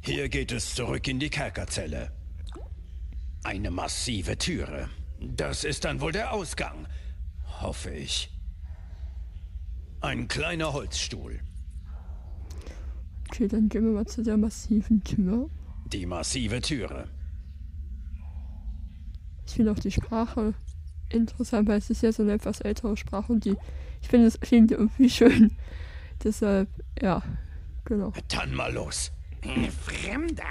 Hier 0.00 0.28
geht 0.28 0.52
es 0.52 0.76
zurück 0.76 1.08
in 1.08 1.18
die 1.18 1.30
Kerkerzelle. 1.30 2.12
Eine 3.42 3.72
massive 3.72 4.38
Türe. 4.38 4.88
Das 5.20 5.64
ist 5.64 5.84
dann 5.84 6.00
wohl 6.00 6.12
der 6.12 6.32
Ausgang. 6.32 6.86
Hoffe 7.60 7.90
ich. 7.90 8.30
Ein 10.00 10.28
kleiner 10.28 10.72
Holzstuhl. 10.72 11.40
Okay, 13.32 13.46
dann 13.46 13.68
gehen 13.68 13.84
wir 13.84 13.92
mal 13.92 14.06
zu 14.06 14.22
der 14.24 14.36
massiven 14.36 15.04
Tür. 15.04 15.48
Die 15.86 16.04
massive 16.04 16.60
Türe. 16.60 17.08
Ich 19.46 19.52
finde 19.54 19.70
auch 19.70 19.78
die 19.78 19.92
Sprache 19.92 20.52
interessant, 21.10 21.68
weil 21.68 21.78
es 21.78 21.90
ist 21.90 22.02
ja 22.02 22.12
so 22.12 22.24
eine 22.24 22.32
etwas 22.32 22.60
ältere 22.60 22.96
Sprache 22.96 23.32
und 23.32 23.44
die, 23.44 23.56
ich 24.02 24.08
finde 24.08 24.26
es 24.26 24.40
klingt 24.40 24.72
irgendwie 24.72 25.08
schön. 25.08 25.56
Deshalb, 26.24 26.68
ja, 27.00 27.22
genau. 27.84 28.12
Dann 28.28 28.52
mal 28.52 28.72
los. 28.72 29.12
Fremder? 29.80 30.42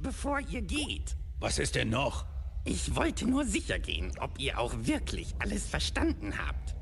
Bevor 0.00 0.38
ihr 0.50 0.62
geht. 0.62 1.16
Was 1.40 1.58
ist 1.58 1.74
denn 1.74 1.90
noch? 1.90 2.26
Ich 2.64 2.94
wollte 2.94 3.26
nur 3.26 3.44
sicher 3.44 3.80
gehen, 3.80 4.12
ob 4.20 4.38
ihr 4.38 4.56
auch 4.58 4.72
wirklich 4.82 5.34
alles 5.40 5.66
verstanden 5.66 6.32
habt. 6.38 6.76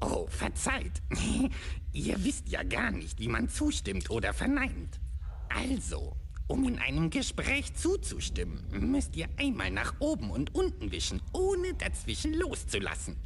Oh, 0.00 0.26
verzeiht. 0.28 1.02
ihr 1.92 2.24
wisst 2.24 2.48
ja 2.48 2.62
gar 2.62 2.90
nicht, 2.90 3.18
wie 3.18 3.28
man 3.28 3.48
zustimmt 3.48 4.10
oder 4.10 4.32
verneint. 4.32 5.00
Also, 5.48 6.16
um 6.46 6.64
in 6.68 6.78
einem 6.78 7.10
Gespräch 7.10 7.74
zuzustimmen, 7.74 8.64
müsst 8.70 9.16
ihr 9.16 9.28
einmal 9.38 9.70
nach 9.70 9.94
oben 9.98 10.30
und 10.30 10.54
unten 10.54 10.92
wischen, 10.92 11.20
ohne 11.32 11.74
dazwischen 11.74 12.32
loszulassen. 12.34 13.16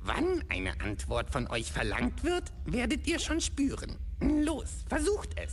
Wann 0.00 0.44
eine 0.48 0.80
Antwort 0.80 1.30
von 1.30 1.46
euch 1.48 1.72
verlangt 1.72 2.24
wird, 2.24 2.52
werdet 2.64 3.06
ihr 3.06 3.18
schon 3.18 3.40
spüren. 3.40 3.96
Los, 4.20 4.84
versucht 4.88 5.30
es. 5.38 5.52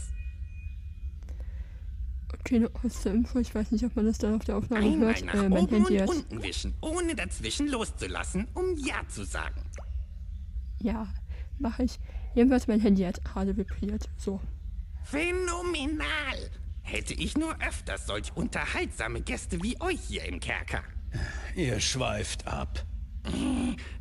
Okay, 2.34 2.60
noch 2.60 2.72
was 2.84 3.01
zur 3.01 3.12
Info. 3.13 3.39
Ich 3.39 3.53
weiß 3.55 3.72
nicht, 3.72 3.84
ob 3.86 3.96
man 3.96 4.05
das 4.05 4.17
dann 4.17 4.36
auf 4.36 4.44
der 4.46 4.58
Aufnahme 4.58 4.86
Einmal 4.86 5.08
hört. 5.15 5.25
nach 5.25 5.34
Äh, 5.36 5.50
mein 5.50 5.63
oben 5.63 5.75
Handy 5.75 5.94
und 5.96 6.01
hat. 6.01 6.10
unten 6.10 6.44
wischen, 6.44 6.74
ohne 6.82 7.15
dazwischen 7.15 7.67
loszulassen, 7.70 8.48
um 8.53 8.75
Ja 8.77 9.01
zu 9.08 9.24
sagen. 9.25 9.62
Ja, 10.79 11.08
mache 11.58 11.84
ich. 11.84 12.00
Jedenfalls 12.34 12.67
mein 12.67 12.79
Handy 12.79 13.03
hat 13.03 13.24
gerade 13.24 13.55
vibriert. 13.55 14.10
So. 14.17 14.41
Phänomenal! 15.03 16.51
Hätte 16.82 17.13
ich 17.13 17.38
nur 17.38 17.55
öfters 17.62 18.05
solch 18.05 18.36
unterhaltsame 18.36 19.22
Gäste 19.22 19.62
wie 19.63 19.79
euch 19.82 20.00
hier 20.08 20.25
im 20.25 20.39
Kerker. 20.39 20.84
Ihr 21.55 21.79
schweift 21.79 22.46
ab. 22.48 22.86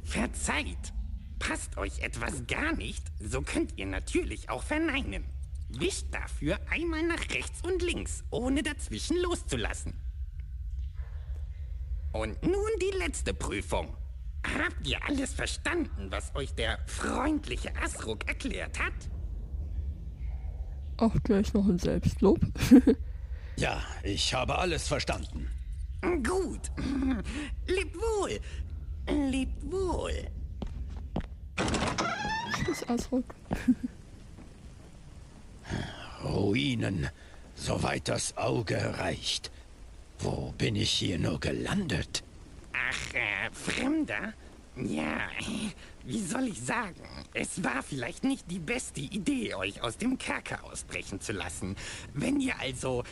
Verzeiht! 0.02 0.92
Passt 1.38 1.76
euch 1.76 2.00
etwas 2.00 2.46
gar 2.46 2.74
nicht, 2.74 3.04
so 3.20 3.42
könnt 3.42 3.76
ihr 3.76 3.86
natürlich 3.86 4.48
auch 4.48 4.62
verneinen. 4.62 5.24
Wischt 5.68 6.06
dafür 6.10 6.58
einmal 6.70 7.02
nach 7.02 7.30
rechts 7.30 7.60
und 7.62 7.82
links, 7.82 8.24
ohne 8.30 8.62
dazwischen 8.62 9.20
loszulassen. 9.20 9.94
Und 12.12 12.42
nun 12.42 12.70
die 12.80 12.96
letzte 12.96 13.34
Prüfung. 13.34 13.96
Habt 14.44 14.86
ihr 14.86 15.02
alles 15.04 15.32
verstanden, 15.32 16.10
was 16.10 16.34
euch 16.34 16.54
der 16.54 16.78
freundliche 16.86 17.74
Asruk 17.76 18.28
erklärt 18.28 18.78
hat? 18.78 18.92
Auch 20.98 21.14
gleich 21.24 21.52
noch 21.54 21.66
ein 21.66 21.78
Selbstlob. 21.78 22.40
Ja, 23.56 23.80
ich 24.02 24.34
habe 24.34 24.58
alles 24.58 24.88
verstanden. 24.88 25.48
Gut. 26.02 26.72
Lebt 27.66 27.96
wohl. 27.96 28.40
Lebt 29.30 29.70
wohl. 29.70 30.28
Tschüss, 32.52 32.88
Asrock. 32.88 33.24
Ruinen, 36.24 37.08
soweit 37.54 38.08
das 38.08 38.36
Auge 38.36 38.98
reicht. 38.98 39.52
Wo 40.18 40.52
bin 40.58 40.74
ich 40.74 40.90
hier 40.90 41.18
nur 41.18 41.38
gelandet? 41.38 42.24
Ach, 42.88 43.14
äh, 43.14 43.50
Fremder? 43.52 44.34
Ja, 44.76 45.28
wie 46.04 46.20
soll 46.20 46.48
ich 46.48 46.60
sagen? 46.60 47.00
Es 47.32 47.62
war 47.62 47.82
vielleicht 47.82 48.24
nicht 48.24 48.50
die 48.50 48.58
beste 48.58 49.00
Idee, 49.00 49.54
euch 49.54 49.82
aus 49.82 49.96
dem 49.96 50.18
Kerker 50.18 50.64
ausbrechen 50.64 51.20
zu 51.20 51.32
lassen. 51.32 51.76
Wenn 52.12 52.40
ihr 52.40 52.58
also... 52.58 53.04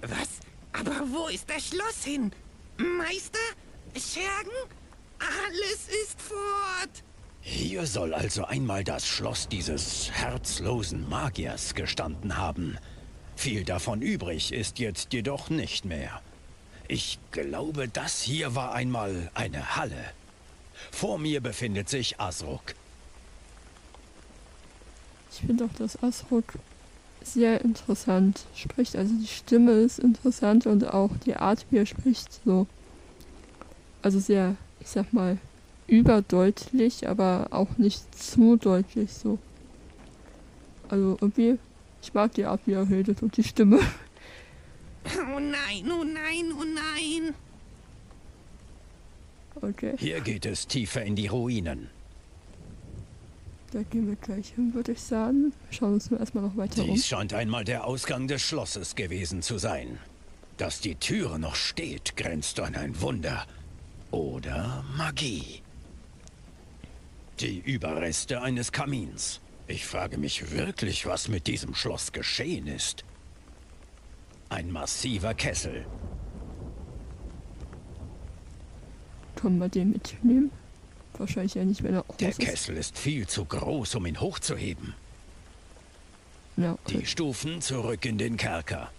Was? 0.00 0.40
Aber 0.72 1.04
wo 1.10 1.28
ist 1.28 1.48
das 1.48 1.68
Schloss 1.68 2.04
hin? 2.04 2.32
Meister? 2.76 3.38
Schergen? 3.96 4.50
Alles 5.18 5.88
ist 6.02 6.20
fort! 6.20 7.04
Hier 7.40 7.86
soll 7.86 8.12
also 8.12 8.44
einmal 8.44 8.82
das 8.82 9.06
Schloss 9.06 9.48
dieses 9.48 10.10
herzlosen 10.10 11.08
Magiers 11.08 11.74
gestanden 11.76 12.36
haben. 12.36 12.76
Viel 13.36 13.64
davon 13.64 14.02
übrig 14.02 14.52
ist 14.52 14.80
jetzt 14.80 15.12
jedoch 15.12 15.48
nicht 15.48 15.84
mehr. 15.84 16.20
Ich 16.88 17.18
glaube, 17.32 17.88
das 17.88 18.22
hier 18.22 18.54
war 18.54 18.72
einmal 18.72 19.30
eine 19.34 19.76
Halle. 19.76 20.12
Vor 20.92 21.18
mir 21.18 21.40
befindet 21.40 21.88
sich 21.88 22.20
Asruk. 22.20 22.74
Ich 25.32 25.40
finde 25.40 25.64
auch, 25.64 25.74
dass 25.78 26.02
Asrock 26.02 26.54
sehr 27.22 27.60
interessant 27.62 28.46
spricht. 28.54 28.96
Also 28.96 29.14
die 29.20 29.26
Stimme 29.26 29.72
ist 29.72 29.98
interessant 29.98 30.66
und 30.66 30.92
auch 30.92 31.10
die 31.24 31.36
Art, 31.36 31.66
wie 31.70 31.78
er 31.78 31.86
spricht, 31.86 32.40
so. 32.44 32.66
Also 34.00 34.20
sehr, 34.20 34.56
ich 34.80 34.88
sag 34.88 35.12
mal, 35.12 35.38
überdeutlich, 35.88 37.08
aber 37.08 37.48
auch 37.50 37.76
nicht 37.78 38.02
zu 38.18 38.56
deutlich 38.56 39.12
so. 39.12 39.38
Also 40.88 41.18
irgendwie, 41.20 41.58
ich 42.00 42.14
mag 42.14 42.32
die 42.34 42.44
Art, 42.44 42.60
wie 42.66 42.72
er 42.72 42.88
redet 42.88 43.22
und 43.22 43.36
die 43.36 43.44
Stimme. 43.44 43.80
Oh 45.34 45.38
nein, 45.38 45.90
oh 45.90 46.04
nein, 46.04 46.52
oh 46.52 46.64
nein! 46.64 47.34
Okay, 49.62 49.94
Hier 49.98 50.20
geht 50.20 50.44
es 50.44 50.66
tiefer 50.66 51.02
in 51.02 51.16
die 51.16 51.28
Ruinen. 51.28 51.88
da 53.72 53.82
gehen 53.82 54.06
wir 54.06 54.16
gleich 54.16 54.50
hin, 54.54 54.74
würde 54.74 54.92
ich 54.92 55.00
sagen. 55.00 55.52
Schauen 55.70 55.94
uns 55.94 56.10
nur 56.10 56.20
erstmal 56.20 56.44
noch 56.44 56.56
weiter 56.56 56.82
um. 56.82 56.94
Dies 56.94 57.06
scheint 57.06 57.32
einmal 57.32 57.64
der 57.64 57.84
Ausgang 57.86 58.28
des 58.28 58.42
Schlosses 58.42 58.94
gewesen 58.94 59.42
zu 59.42 59.58
sein. 59.58 59.98
Dass 60.58 60.80
die 60.80 60.94
Türe 60.94 61.38
noch 61.38 61.54
steht, 61.54 62.16
grenzt 62.16 62.60
an 62.60 62.74
ein 62.74 63.00
Wunder. 63.00 63.46
Oder 64.10 64.84
Magie. 64.96 65.62
Die 67.40 67.58
Überreste 67.58 68.40
eines 68.40 68.72
Kamins. 68.72 69.40
Ich 69.68 69.84
frage 69.84 70.16
mich 70.16 70.52
wirklich, 70.52 71.06
was 71.06 71.28
mit 71.28 71.46
diesem 71.46 71.74
Schloss 71.74 72.12
geschehen 72.12 72.66
ist. 72.66 73.04
Ein 74.48 74.70
massiver 74.70 75.34
Kessel. 75.34 75.84
Können 79.34 79.58
wir 79.58 79.68
den 79.68 79.90
mitnehmen? 79.90 80.50
Wahrscheinlich 81.18 81.54
ja 81.54 81.64
nicht, 81.64 81.82
wenn 81.82 81.94
er 81.94 82.04
Der 82.20 82.28
groß 82.30 82.38
ist. 82.38 82.48
Kessel 82.48 82.76
ist 82.76 82.98
viel 82.98 83.26
zu 83.26 83.44
groß, 83.44 83.94
um 83.96 84.06
ihn 84.06 84.20
hochzuheben. 84.20 84.94
Ja, 86.56 86.72
okay. 86.72 86.98
Die 86.98 87.06
Stufen 87.06 87.60
zurück 87.60 88.04
in 88.04 88.18
den 88.18 88.36
Kerker. 88.36 88.90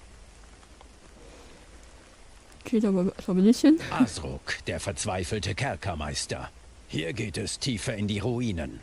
Geht 2.66 2.86
aber 2.86 3.14
erstmal 3.16 3.38
nicht 3.38 3.62
hin. 3.62 3.80
Asruk, 3.92 4.58
der 4.68 4.80
verzweifelte 4.80 5.56
Kerkermeister. 5.56 6.50
Hier 6.90 7.14
geht 7.14 7.38
es 7.38 7.60
tiefer 7.60 7.96
in 7.96 8.08
die 8.08 8.20
Ruinen. 8.20 8.82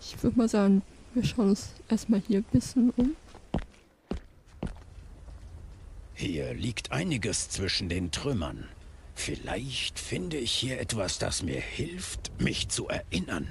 Ich 0.00 0.22
würde 0.22 0.38
mal 0.38 0.48
sagen, 0.48 0.82
wir 1.14 1.24
schauen 1.24 1.50
uns 1.50 1.70
erstmal 1.88 2.22
hier 2.26 2.38
ein 2.38 2.44
bisschen 2.44 2.90
um. 2.96 3.16
Hier 6.14 6.54
liegt 6.54 6.92
einiges 6.92 7.48
zwischen 7.48 7.88
den 7.88 8.10
Trümmern. 8.10 8.68
Vielleicht 9.14 9.98
finde 9.98 10.36
ich 10.36 10.52
hier 10.52 10.80
etwas, 10.80 11.18
das 11.18 11.42
mir 11.42 11.60
hilft, 11.60 12.32
mich 12.40 12.68
zu 12.68 12.88
erinnern. 12.88 13.48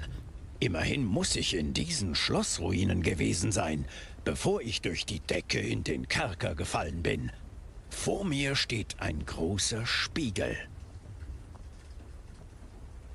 Immerhin 0.60 1.04
muss 1.04 1.34
ich 1.36 1.54
in 1.54 1.74
diesen 1.74 2.14
Schlossruinen 2.14 3.02
gewesen 3.02 3.52
sein, 3.52 3.84
bevor 4.24 4.60
ich 4.60 4.80
durch 4.80 5.04
die 5.04 5.20
Decke 5.20 5.58
in 5.58 5.82
den 5.82 6.08
Kerker 6.08 6.54
gefallen 6.54 7.02
bin. 7.02 7.32
Vor 7.90 8.24
mir 8.24 8.54
steht 8.54 8.96
ein 9.00 9.26
großer 9.26 9.86
Spiegel. 9.86 10.56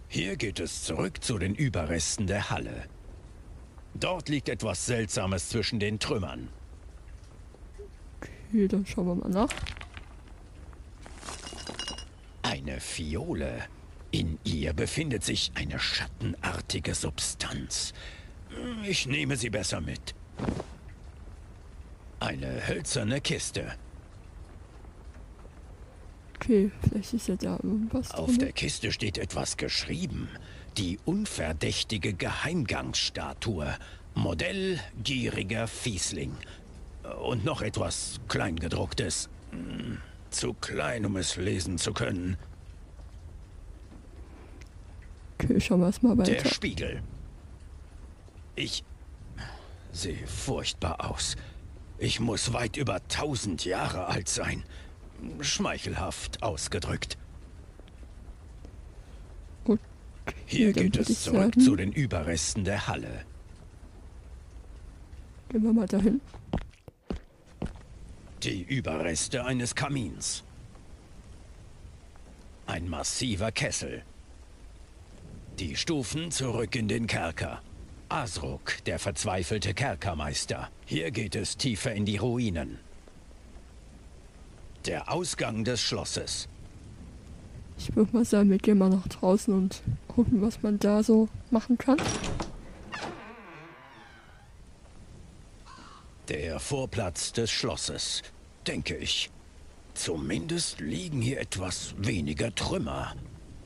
Hier 0.10 0.38
geht 0.38 0.60
es 0.60 0.84
zurück 0.84 1.24
zu 1.24 1.38
den 1.38 1.56
Überresten 1.56 2.28
der 2.28 2.50
Halle. 2.50 2.86
Dort 3.94 4.30
liegt 4.30 4.50
etwas 4.50 4.86
Seltsames 4.86 5.50
zwischen 5.50 5.80
den 5.80 6.00
Trümmern. 6.00 6.50
Okay, 8.50 8.68
dann 8.68 8.86
schauen 8.86 9.08
wir 9.08 9.16
mal 9.16 9.30
nach. 9.30 9.50
Eine 12.44 12.80
Fiole. 12.80 13.64
In 14.12 14.40
ihr 14.44 14.74
befindet 14.74 15.24
sich 15.24 15.52
eine 15.56 15.80
schattenartige 15.80 16.96
Substanz. 16.96 17.94
Ich 18.88 19.06
nehme 19.06 19.36
sie 19.36 19.50
besser 19.50 19.82
mit. 19.82 20.16
Eine 22.20 22.68
hölzerne 22.68 23.22
Kiste. 23.22 23.74
Okay, 26.36 26.72
vielleicht 26.88 27.14
ist 27.14 27.28
ja 27.28 27.36
da 27.36 27.60
irgendwas 27.62 28.12
Auf 28.12 28.28
drin. 28.30 28.40
der 28.40 28.52
Kiste 28.54 28.92
steht 28.92 29.18
etwas 29.18 29.58
geschrieben. 29.58 30.30
Die 30.78 31.00
unverdächtige 31.06 32.14
Geheimgangsstatue. 32.14 33.76
Modell 34.16 34.80
gieriger 35.04 35.68
Fiesling. 35.68 36.36
Und 37.16 37.46
noch 37.46 37.62
etwas 37.62 38.20
Kleingedrucktes. 38.28 39.30
Hm, 39.52 40.00
Zu 40.30 40.54
klein, 40.54 41.06
um 41.06 41.16
es 41.16 41.36
lesen 41.38 41.78
zu 41.78 41.94
können. 41.94 42.38
Okay, 45.40 45.60
schauen 45.62 45.80
wir 45.82 45.88
erstmal 45.88 46.16
Der 46.18 46.28
weiter. 46.38 46.50
Spiegel. 46.50 47.02
Ich 48.56 48.84
sehe 49.92 50.26
furchtbar 50.28 51.10
aus. 51.10 51.36
Ich 52.00 52.20
muss 52.20 52.54
weit 52.54 52.78
über 52.78 53.06
tausend 53.08 53.64
Jahre 53.66 54.08
alt 54.08 54.30
sein. 54.30 54.64
Schmeichelhaft 55.42 56.44
ausgedrückt. 56.44 57.18
Gut. 59.64 59.80
Hier 60.46 60.74
geht 60.74 60.98
es 60.98 61.24
zurück 61.24 61.54
sagen, 61.56 61.62
zu 61.62 61.76
den 61.76 61.92
Überresten 61.92 62.64
der 62.64 62.88
Halle. 62.88 63.26
Gehen 65.50 65.64
wir 65.64 65.74
mal 65.74 65.88
dahin. 65.88 66.20
Die 68.44 68.62
Überreste 68.62 69.46
eines 69.46 69.74
Kamins. 69.74 70.44
Ein 72.68 72.88
massiver 72.88 73.52
Kessel. 73.52 74.04
Die 75.58 75.76
Stufen 75.76 76.30
zurück 76.30 76.76
in 76.76 76.88
den 76.88 77.08
Kerker. 77.08 77.64
Asruk, 78.10 78.84
der 78.86 79.00
verzweifelte 79.00 79.74
Kerkermeister. 79.74 80.70
Hier 80.86 81.10
geht 81.10 81.36
es 81.36 81.58
tiefer 81.58 81.94
in 81.94 82.06
die 82.06 82.18
Ruinen. 82.18 82.78
Der 84.86 85.12
Ausgang 85.12 85.64
des 85.64 85.82
Schlosses. 85.82 86.48
Ich 87.80 87.96
würde 87.96 88.16
mal 88.16 88.26
sagen, 88.26 88.52
wir 88.52 88.60
gehen 88.60 88.78
mal 88.78 88.90
nach 88.90 89.08
draußen 89.08 89.52
und 89.52 89.82
gucken, 90.08 90.44
was 90.44 90.62
man 90.62 90.78
da 90.78 91.02
so 91.02 91.28
machen 91.50 91.80
kann. 91.80 91.98
Der 96.30 96.60
Vorplatz 96.60 97.32
des 97.32 97.50
Schlosses, 97.50 98.22
denke 98.66 98.96
ich. 98.98 99.30
Zumindest 99.94 100.80
liegen 100.82 101.22
hier 101.22 101.40
etwas 101.40 101.96
weniger 101.98 102.54
Trümmer. 102.54 103.16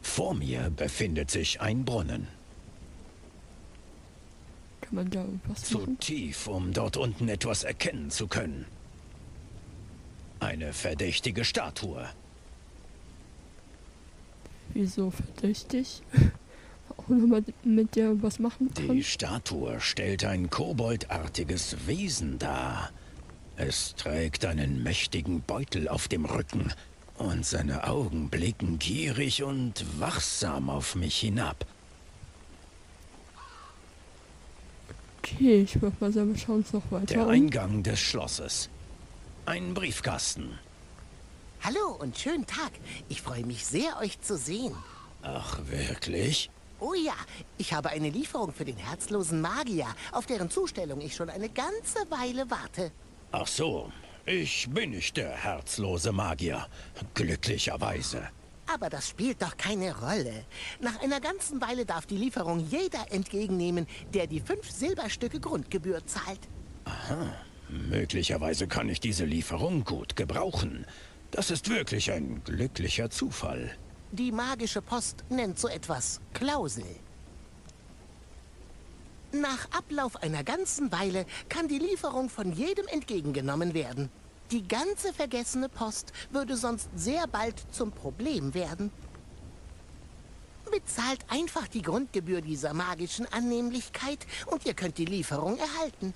Vor 0.02 0.34
mir 0.36 0.70
befindet 0.70 1.32
sich 1.32 1.60
ein 1.60 1.86
Brunnen. 1.86 2.28
Kann 4.82 4.96
man 4.96 5.10
da 5.10 5.22
irgendwas 5.22 5.64
Zu 5.64 5.80
machen? 5.80 6.00
tief, 6.00 6.48
um 6.48 6.72
dort 6.72 6.98
unten 6.98 7.30
etwas 7.30 7.64
erkennen 7.64 8.12
zu 8.12 8.28
können. 8.28 8.66
Eine 10.40 10.74
verdächtige 10.74 11.46
Statue. 11.46 12.08
Wieso 14.74 15.12
verdächtig? 15.12 16.02
Auch 17.12 17.18
nochmal 17.18 17.44
mit 17.64 17.96
der 17.96 18.22
was 18.24 18.40
machen 18.40 18.74
kann? 18.74 18.96
Die 18.96 19.04
Statue 19.04 19.80
stellt 19.82 20.24
ein 20.24 20.50
koboldartiges 20.50 21.86
Wesen 21.86 22.40
dar. 22.40 22.90
Es 23.58 23.96
trägt 23.96 24.46
einen 24.46 24.82
mächtigen 24.82 25.42
Beutel 25.42 25.90
auf 25.90 26.08
dem 26.08 26.24
Rücken 26.24 26.72
und 27.18 27.46
seine 27.46 27.84
Augen 27.88 28.30
blicken 28.30 28.80
gierig 28.80 29.44
und 29.44 29.86
wachsam 30.00 30.70
auf 30.70 30.96
mich 30.96 31.18
hinab. 31.18 31.66
Okay, 35.20 35.62
ich 35.64 35.82
würde 35.82 35.98
mal 36.00 36.14
sagen, 36.14 36.34
wir 36.34 36.40
schauen 36.40 36.58
uns 36.58 36.72
noch 36.72 36.90
weiter 36.92 37.06
Der 37.14 37.24
um. 37.26 37.30
Eingang 37.30 37.84
des 37.84 38.00
Schlosses. 38.00 38.70
Ein 39.46 39.74
Briefkasten. 39.74 40.58
Hallo 41.62 41.98
und 42.00 42.18
schönen 42.18 42.46
Tag. 42.46 42.72
Ich 43.10 43.22
freue 43.22 43.46
mich 43.46 43.66
sehr, 43.66 43.98
euch 44.00 44.20
zu 44.22 44.38
sehen. 44.38 44.74
Ach, 45.22 45.60
wirklich? 45.70 46.50
Oh 46.84 46.96
ja, 46.96 47.14
ich 47.60 47.74
habe 47.74 47.90
eine 47.90 48.10
Lieferung 48.10 48.52
für 48.52 48.66
den 48.66 48.76
herzlosen 48.76 49.40
Magier, 49.40 49.86
auf 50.14 50.26
deren 50.26 50.50
Zustellung 50.50 51.00
ich 51.00 51.16
schon 51.16 51.30
eine 51.30 51.48
ganze 51.48 52.00
Weile 52.10 52.50
warte. 52.50 52.92
Ach 53.32 53.46
so, 53.46 53.92
ich 54.26 54.68
bin 54.68 54.90
nicht 54.90 55.16
der 55.16 55.30
herzlose 55.30 56.12
Magier. 56.12 56.66
Glücklicherweise. 57.14 58.28
Aber 58.66 58.90
das 58.90 59.10
spielt 59.10 59.44
doch 59.44 59.58
keine 59.58 59.96
Rolle. 59.96 60.46
Nach 60.80 61.00
einer 61.04 61.22
ganzen 61.22 61.62
Weile 61.62 61.86
darf 61.86 62.08
die 62.08 62.18
Lieferung 62.18 62.60
jeder 62.60 63.12
entgegennehmen, 63.12 63.86
der 64.16 64.26
die 64.26 64.40
fünf 64.40 64.72
Silberstücke 64.72 65.40
Grundgebühr 65.40 66.04
zahlt. 66.08 66.40
Möglicherweise 67.70 68.68
kann 68.68 68.90
ich 68.90 69.00
diese 69.00 69.26
Lieferung 69.26 69.84
gut 69.84 70.16
gebrauchen. 70.16 70.88
Das 71.30 71.52
ist 71.52 71.70
wirklich 71.70 72.12
ein 72.12 72.44
glücklicher 72.44 73.12
Zufall. 73.12 73.78
Die 74.12 74.34
magische 74.34 74.82
Post 74.82 75.24
nennt 75.30 75.58
so 75.58 75.70
etwas 75.70 76.20
Klausel. 76.34 76.86
Nach 79.32 79.72
Ablauf 79.72 80.22
einer 80.22 80.44
ganzen 80.44 80.92
Weile 80.92 81.26
kann 81.48 81.70
die 81.70 81.80
Lieferung 81.80 82.30
von 82.30 82.52
jedem 82.52 82.88
entgegengenommen 82.88 83.74
werden. 83.74 84.10
Die 84.52 84.68
ganze 84.68 85.14
vergessene 85.14 85.70
Post 85.70 86.12
würde 86.30 86.58
sonst 86.58 86.90
sehr 86.94 87.26
bald 87.28 87.56
zum 87.72 87.94
Problem 87.94 88.54
werden. 88.54 88.92
Bezahlt 90.70 91.20
einfach 91.30 91.68
die 91.70 91.82
Grundgebühr 91.82 92.42
dieser 92.42 92.74
magischen 92.74 93.26
Annehmlichkeit 93.32 94.20
und 94.48 94.66
ihr 94.66 94.74
könnt 94.74 94.98
die 94.98 95.06
Lieferung 95.06 95.58
erhalten. 95.58 96.14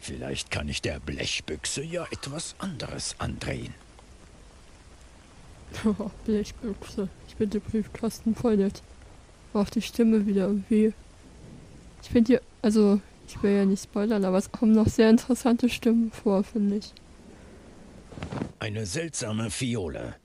Vielleicht 0.00 0.50
kann 0.50 0.68
ich 0.70 0.80
der 0.80 1.00
Blechbüchse 1.00 1.82
ja 1.82 2.06
etwas 2.10 2.54
anderes 2.58 3.14
andrehen. 3.18 3.74
Blechbüchse. 6.24 7.08
Ich 7.28 7.36
bin 7.36 7.50
der 7.50 7.60
Briefkasten 7.60 8.34
voll 8.34 8.56
nett. 8.56 8.82
Auch 9.54 9.68
die 9.68 9.82
Stimme 9.82 10.26
wieder 10.26 10.46
irgendwie. 10.46 10.92
Ich 12.02 12.10
finde 12.10 12.32
hier, 12.32 12.42
also, 12.62 13.00
ich 13.26 13.42
will 13.42 13.56
ja 13.56 13.64
nicht 13.64 13.82
spoilern, 13.84 14.24
aber 14.24 14.38
es 14.38 14.52
kommen 14.52 14.72
noch 14.72 14.88
sehr 14.88 15.10
interessante 15.10 15.68
Stimmen 15.68 16.10
vor, 16.12 16.44
finde 16.44 16.76
ich. 16.76 16.92
Eine 18.58 18.86
seltsame 18.86 19.50
Fiole. 19.50 20.16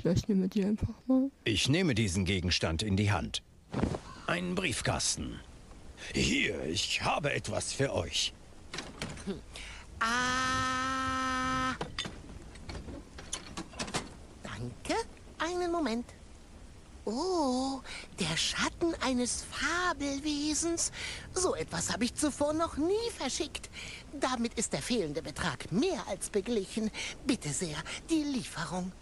Vielleicht 0.00 0.28
nehmen 0.28 0.42
wir 0.42 0.48
die 0.48 0.64
einfach 0.64 0.94
mal. 1.06 1.30
Ich 1.44 1.68
nehme 1.68 1.94
diesen 1.94 2.24
Gegenstand 2.24 2.82
in 2.82 2.96
die 2.96 3.12
Hand. 3.12 3.42
Ein 4.26 4.54
Briefkasten. 4.54 5.40
Hier, 6.12 6.64
ich 6.64 7.02
habe 7.02 7.32
etwas 7.32 7.72
für 7.72 7.92
euch. 7.92 8.32
Ah. 10.00 10.93
Danke. 14.64 15.00
Einen 15.38 15.70
Moment. 15.70 16.06
Oh, 17.04 17.80
der 18.18 18.36
Schatten 18.36 18.94
eines 19.02 19.44
Fabelwesens. 19.50 20.90
So 21.34 21.54
etwas 21.54 21.92
habe 21.92 22.04
ich 22.04 22.14
zuvor 22.14 22.54
noch 22.54 22.78
nie 22.78 23.10
verschickt. 23.14 23.68
Damit 24.18 24.54
ist 24.54 24.72
der 24.72 24.80
fehlende 24.80 25.20
Betrag 25.20 25.70
mehr 25.70 26.06
als 26.08 26.30
beglichen. 26.30 26.90
Bitte 27.26 27.50
sehr, 27.50 27.76
die 28.08 28.22
Lieferung. 28.22 28.92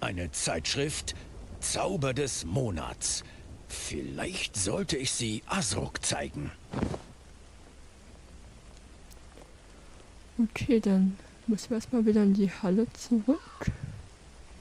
Eine 0.00 0.30
Zeitschrift 0.32 1.14
Zauber 1.60 2.12
des 2.12 2.44
Monats. 2.44 3.24
Vielleicht 3.68 4.56
sollte 4.56 4.98
ich 4.98 5.12
sie 5.12 5.42
Asruk 5.46 6.04
zeigen. 6.04 6.50
Okay, 10.38 10.80
dann 10.80 11.16
müssen 11.48 11.70
wir 11.70 11.76
erstmal 11.76 12.06
wieder 12.06 12.22
in 12.22 12.34
die 12.34 12.50
Halle 12.50 12.86
zurück. 12.92 13.70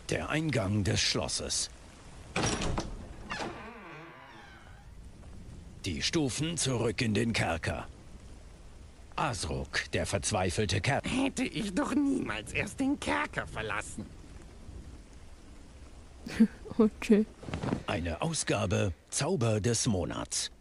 Der 0.10 0.30
Eingang 0.30 0.84
des 0.84 1.00
Schlosses. 1.00 1.70
Die 5.86 6.02
Stufen 6.02 6.58
zurück 6.58 7.02
in 7.02 7.14
den 7.14 7.34
Kerker. 7.34 7.88
Asruk, 9.16 9.92
der 9.94 10.06
verzweifelte 10.06 10.82
Kerker. 10.82 11.10
Hätte 11.10 11.44
ich 11.44 11.74
doch 11.74 11.94
niemals 11.94 12.54
erst 12.54 12.80
den 12.80 13.00
Kerker 13.00 13.48
verlassen. 13.48 14.06
Okay. 16.78 17.26
Eine 17.86 18.22
Ausgabe 18.22 18.94
Zauber 19.10 19.60
des 19.60 19.88
Monats. 19.88 20.52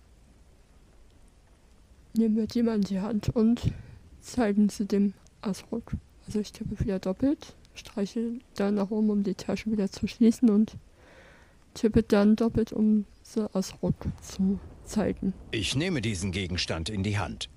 Nehmen 2.15 2.37
wir 2.37 2.75
in 2.75 2.81
die 2.83 2.99
Hand 3.01 3.29
und 3.29 3.73
zeigen 4.21 4.69
sie 4.69 4.87
dem 4.87 5.15
Asruk. 5.41 5.93
Also 6.31 6.38
ich 6.38 6.53
tippe 6.53 6.79
wieder 6.79 7.01
doppelt, 7.01 7.57
streiche 7.75 8.35
dann 8.55 8.77
nach 8.77 8.93
oben, 8.93 9.11
um 9.11 9.25
die 9.25 9.35
Tasche 9.35 9.69
wieder 9.73 9.90
zu 9.90 10.07
schließen 10.07 10.49
und 10.49 10.77
tippe 11.75 12.05
dann 12.05 12.37
doppelt, 12.37 12.73
um 12.73 13.05
sie 13.25 13.53
Asruk 13.53 13.97
zu 14.23 14.61
zeigen. 14.85 15.33
Ich 15.51 15.75
nehme 15.75 16.01
diesen 16.01 16.31
Gegenstand 16.31 16.88
in 16.88 17.03
die 17.03 17.19
Hand. 17.19 17.49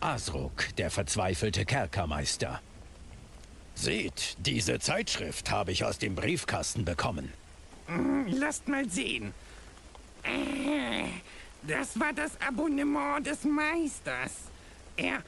Asruk, 0.00 0.74
der 0.76 0.90
verzweifelte 0.90 1.64
Kerkermeister. 1.64 2.60
Seht, 3.76 4.36
diese 4.44 4.80
Zeitschrift 4.80 5.48
habe 5.52 5.70
ich 5.70 5.84
aus 5.84 5.98
dem 5.98 6.16
Briefkasten 6.16 6.84
bekommen. 6.84 7.32
Hm, 7.86 8.26
Lasst 8.26 8.66
mal 8.66 8.88
sehen. 8.88 9.32
Äh, 10.24 11.04
Das 11.68 12.00
war 12.00 12.12
das 12.12 12.32
Abonnement 12.40 13.24
des 13.24 13.44
Meisters. 13.44 14.32
Er, 14.96 15.22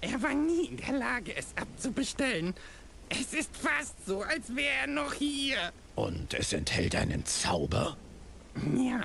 er 0.00 0.22
war 0.22 0.34
nie 0.34 0.66
in 0.66 0.76
der 0.76 0.92
Lage, 0.92 1.36
es 1.36 1.48
abzubestellen. 1.56 2.54
Es 3.08 3.32
ist 3.34 3.56
fast 3.56 3.94
so, 4.06 4.22
als 4.22 4.54
wäre 4.54 4.74
er 4.82 4.86
noch 4.86 5.14
hier. 5.14 5.72
Und 5.94 6.34
es 6.34 6.52
enthält 6.52 6.96
einen 6.96 7.24
Zauber? 7.24 7.96
Ja, 8.76 9.02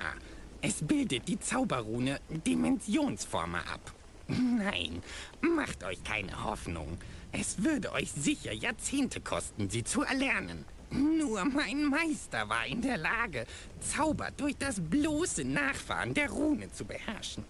es 0.60 0.82
bildet 0.82 1.28
die 1.28 1.38
Zauberrune 1.38 2.20
Dimensionsformer 2.28 3.60
ab. 3.72 3.92
Nein, 4.28 5.02
macht 5.40 5.84
euch 5.84 6.02
keine 6.04 6.44
Hoffnung. 6.44 6.98
Es 7.32 7.62
würde 7.62 7.92
euch 7.92 8.10
sicher 8.12 8.52
Jahrzehnte 8.52 9.20
kosten, 9.20 9.70
sie 9.70 9.84
zu 9.84 10.02
erlernen. 10.02 10.64
Nur 10.90 11.44
mein 11.46 11.84
Meister 11.84 12.48
war 12.48 12.66
in 12.66 12.82
der 12.82 12.98
Lage, 12.98 13.46
Zauber 13.80 14.30
durch 14.36 14.56
das 14.58 14.76
bloße 14.80 15.44
Nachfahren 15.44 16.12
der 16.12 16.30
Rune 16.30 16.70
zu 16.70 16.84
beherrschen. 16.84 17.44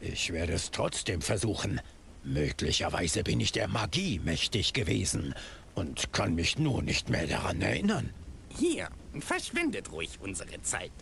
Ich 0.00 0.32
werde 0.32 0.54
es 0.54 0.70
trotzdem 0.70 1.20
versuchen. 1.20 1.80
Möglicherweise 2.22 3.22
bin 3.22 3.40
ich 3.40 3.52
der 3.52 3.68
Magie 3.68 4.20
mächtig 4.20 4.72
gewesen 4.72 5.34
und 5.74 6.12
kann 6.12 6.34
mich 6.34 6.58
nur 6.58 6.82
nicht 6.82 7.08
mehr 7.08 7.26
daran 7.26 7.62
erinnern. 7.62 8.10
Hier, 8.56 8.88
verschwendet 9.20 9.90
ruhig 9.92 10.18
unsere 10.20 10.60
Zeit. 10.62 10.92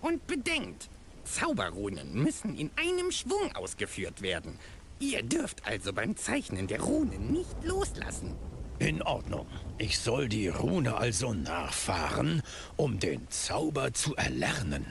Und 0.00 0.26
bedenkt, 0.26 0.88
Zauberrunen 1.24 2.14
müssen 2.14 2.56
in 2.56 2.70
einem 2.76 3.10
Schwung 3.10 3.54
ausgeführt 3.54 4.22
werden. 4.22 4.58
Ihr 4.98 5.22
dürft 5.22 5.66
also 5.66 5.92
beim 5.92 6.16
Zeichnen 6.16 6.66
der 6.66 6.80
Runen 6.80 7.32
nicht 7.32 7.64
loslassen. 7.64 8.36
In 8.78 9.02
Ordnung. 9.02 9.46
Ich 9.78 9.98
soll 9.98 10.28
die 10.28 10.48
Rune 10.48 10.96
also 10.96 11.34
nachfahren, 11.34 12.42
um 12.76 12.98
den 12.98 13.28
Zauber 13.30 13.92
zu 13.92 14.16
erlernen. 14.16 14.86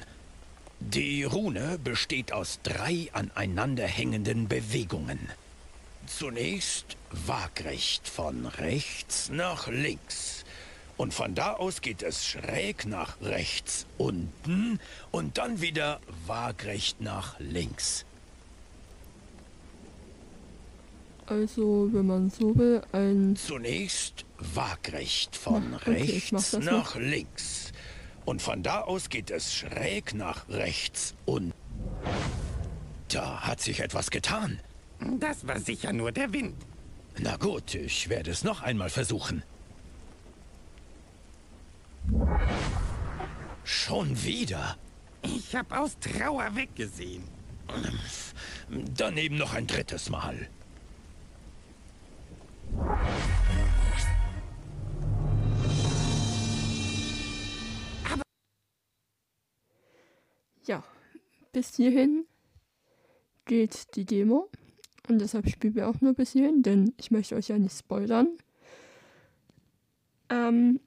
Die 0.80 1.24
Rune 1.24 1.80
besteht 1.84 2.32
aus 2.32 2.60
drei 2.64 3.10
aneinander 3.14 3.88
hängenden 3.88 4.48
Bewegungen. 4.48 5.20
Zunächst 6.10 6.98
waagrecht 7.28 8.08
von 8.08 8.48
rechts 8.48 9.30
nach 9.30 9.68
links. 9.68 10.44
Und 10.98 11.14
von 11.14 11.36
da 11.36 11.54
aus 11.54 11.82
geht 11.82 12.02
es 12.02 12.26
schräg 12.26 12.86
nach 12.86 13.22
rechts 13.22 13.86
unten 13.98 14.80
und 15.12 15.38
dann 15.38 15.62
wieder 15.62 16.02
waagrecht 16.26 17.00
nach 17.00 17.40
links. 17.40 18.06
Also, 21.28 21.88
wenn 21.94 22.08
man 22.08 22.32
so 22.32 22.58
will, 22.58 22.82
ein 22.92 23.36
Zunächst 23.36 24.26
waagrecht 24.40 25.36
von 25.36 25.70
Na, 25.72 25.78
okay, 25.78 25.92
rechts 25.92 26.54
nach 26.54 26.96
links. 26.96 27.72
Und 28.26 28.42
von 28.42 28.64
da 28.64 28.82
aus 28.82 29.10
geht 29.10 29.30
es 29.30 29.54
schräg 29.54 30.16
nach 30.16 30.50
rechts 30.50 31.14
und... 31.26 31.54
Da 33.10 33.42
hat 33.42 33.62
sich 33.62 33.80
etwas 33.80 34.10
getan. 34.10 34.60
Das 35.00 35.48
war 35.48 35.60
sicher 35.60 35.94
nur 35.94 36.12
der 36.12 36.34
Wind. 36.34 36.56
Na 37.18 37.38
gut, 37.38 37.76
ich 37.76 38.10
werde 38.10 38.32
es 38.32 38.44
noch 38.44 38.62
einmal 38.62 38.90
versuchen. 38.90 39.44
Schon 43.64 44.24
wieder? 44.24 44.78
Ich 45.22 45.56
hab 45.56 45.72
aus 45.78 45.98
Trauer 46.00 46.56
weggesehen. 46.56 47.24
Dann 48.96 49.18
eben 49.18 49.38
noch 49.38 49.54
ein 49.54 49.68
drittes 49.68 50.10
Mal. 50.10 50.48
Ja, 60.64 60.84
bis 61.52 61.76
hierhin 61.76 62.26
geht 63.46 63.96
die 63.96 64.06
Demo. 64.06 64.50
Und 65.10 65.20
deshalb 65.20 65.50
spielen 65.50 65.74
wir 65.74 65.90
auch 65.90 66.02
nur 66.02 66.14
bis 66.14 66.34
hierhin, 66.34 66.62
denn 66.62 66.94
ich 66.98 67.10
möchte 67.10 67.36
euch 67.36 67.48
ja 67.48 67.58
nicht 67.58 67.76
spoilern. 67.76 68.28
Ähm, 70.30 70.80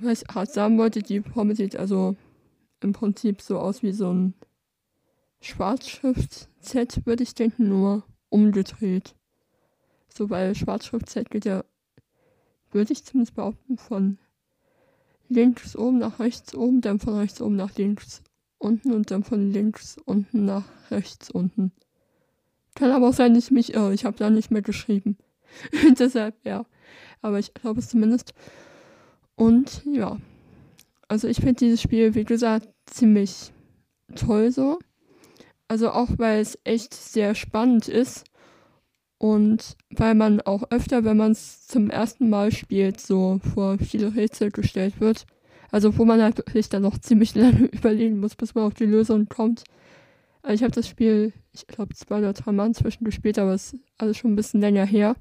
was 0.00 0.22
ich 0.22 0.28
gerade 0.28 0.50
sagen 0.50 0.78
wollte, 0.78 1.02
die 1.02 1.20
Formel 1.20 1.54
sieht 1.54 1.76
also 1.76 2.16
im 2.80 2.94
Prinzip 2.94 3.42
so 3.42 3.58
aus 3.58 3.82
wie 3.82 3.92
so 3.92 4.12
ein 4.12 4.34
Schwarzschrift-Set, 5.42 7.04
würde 7.04 7.22
ich 7.22 7.34
denken, 7.34 7.68
nur 7.68 8.04
umgedreht. 8.30 9.14
So, 10.08 10.30
weil 10.30 10.54
Schwarzschrift-Set 10.54 11.30
geht 11.30 11.44
ja, 11.44 11.62
würde 12.72 12.94
ich 12.94 13.04
zumindest 13.04 13.36
behaupten, 13.36 13.76
von 13.76 14.18
links 15.28 15.76
oben 15.76 15.98
nach 15.98 16.18
rechts 16.18 16.54
oben, 16.54 16.80
dann 16.80 16.98
von 16.98 17.14
rechts 17.14 17.42
oben 17.42 17.56
nach 17.56 17.76
links 17.76 18.22
unten 18.56 18.92
und 18.92 19.10
dann 19.10 19.22
von 19.22 19.52
links 19.52 19.98
unten 20.06 20.46
nach 20.46 20.64
rechts 20.90 21.30
unten. 21.30 21.72
Kann 22.80 22.92
aber 22.92 23.10
auch 23.10 23.14
sein, 23.14 23.34
dass 23.34 23.44
ich 23.44 23.50
mich 23.50 23.74
irre. 23.74 23.92
Ich 23.92 24.06
habe 24.06 24.16
da 24.16 24.30
nicht 24.30 24.50
mehr 24.50 24.62
geschrieben. 24.62 25.18
Deshalb, 25.98 26.34
ja. 26.46 26.64
Aber 27.20 27.38
ich 27.38 27.52
glaube 27.52 27.78
es 27.78 27.90
zumindest. 27.90 28.32
Und 29.34 29.82
ja. 29.84 30.16
Also 31.06 31.28
ich 31.28 31.36
finde 31.36 31.56
dieses 31.56 31.82
Spiel, 31.82 32.14
wie 32.14 32.24
gesagt, 32.24 32.70
ziemlich 32.86 33.52
toll 34.16 34.50
so. 34.50 34.78
Also 35.68 35.90
auch 35.90 36.08
weil 36.16 36.40
es 36.40 36.58
echt 36.64 36.94
sehr 36.94 37.34
spannend 37.34 37.86
ist. 37.86 38.24
Und 39.18 39.76
weil 39.90 40.14
man 40.14 40.40
auch 40.40 40.70
öfter, 40.70 41.04
wenn 41.04 41.18
man 41.18 41.32
es 41.32 41.66
zum 41.66 41.90
ersten 41.90 42.30
Mal 42.30 42.50
spielt, 42.50 42.98
so 42.98 43.40
vor 43.52 43.76
viele 43.76 44.14
Rätsel 44.14 44.50
gestellt 44.50 45.00
wird. 45.00 45.26
Also 45.70 45.98
wo 45.98 46.06
man 46.06 46.22
halt 46.22 46.38
wirklich 46.38 46.70
dann 46.70 46.80
noch 46.80 46.96
ziemlich 46.96 47.34
lange 47.34 47.66
überlegen 47.66 48.20
muss, 48.20 48.36
bis 48.36 48.54
man 48.54 48.64
auf 48.64 48.72
die 48.72 48.86
Lösung 48.86 49.28
kommt. 49.28 49.64
Also 50.42 50.54
ich 50.54 50.62
habe 50.62 50.74
das 50.74 50.88
Spiel, 50.88 51.32
ich 51.52 51.66
glaube, 51.66 51.94
zwei 51.94 52.18
oder 52.18 52.32
drei 52.32 52.52
Mal 52.52 52.66
inzwischen 52.66 53.04
gespielt, 53.04 53.38
aber 53.38 53.52
es 53.52 53.74
ist 53.74 53.82
alles 53.98 54.16
schon 54.16 54.32
ein 54.32 54.36
bisschen 54.36 54.60
länger 54.60 54.84
her. 54.84 55.16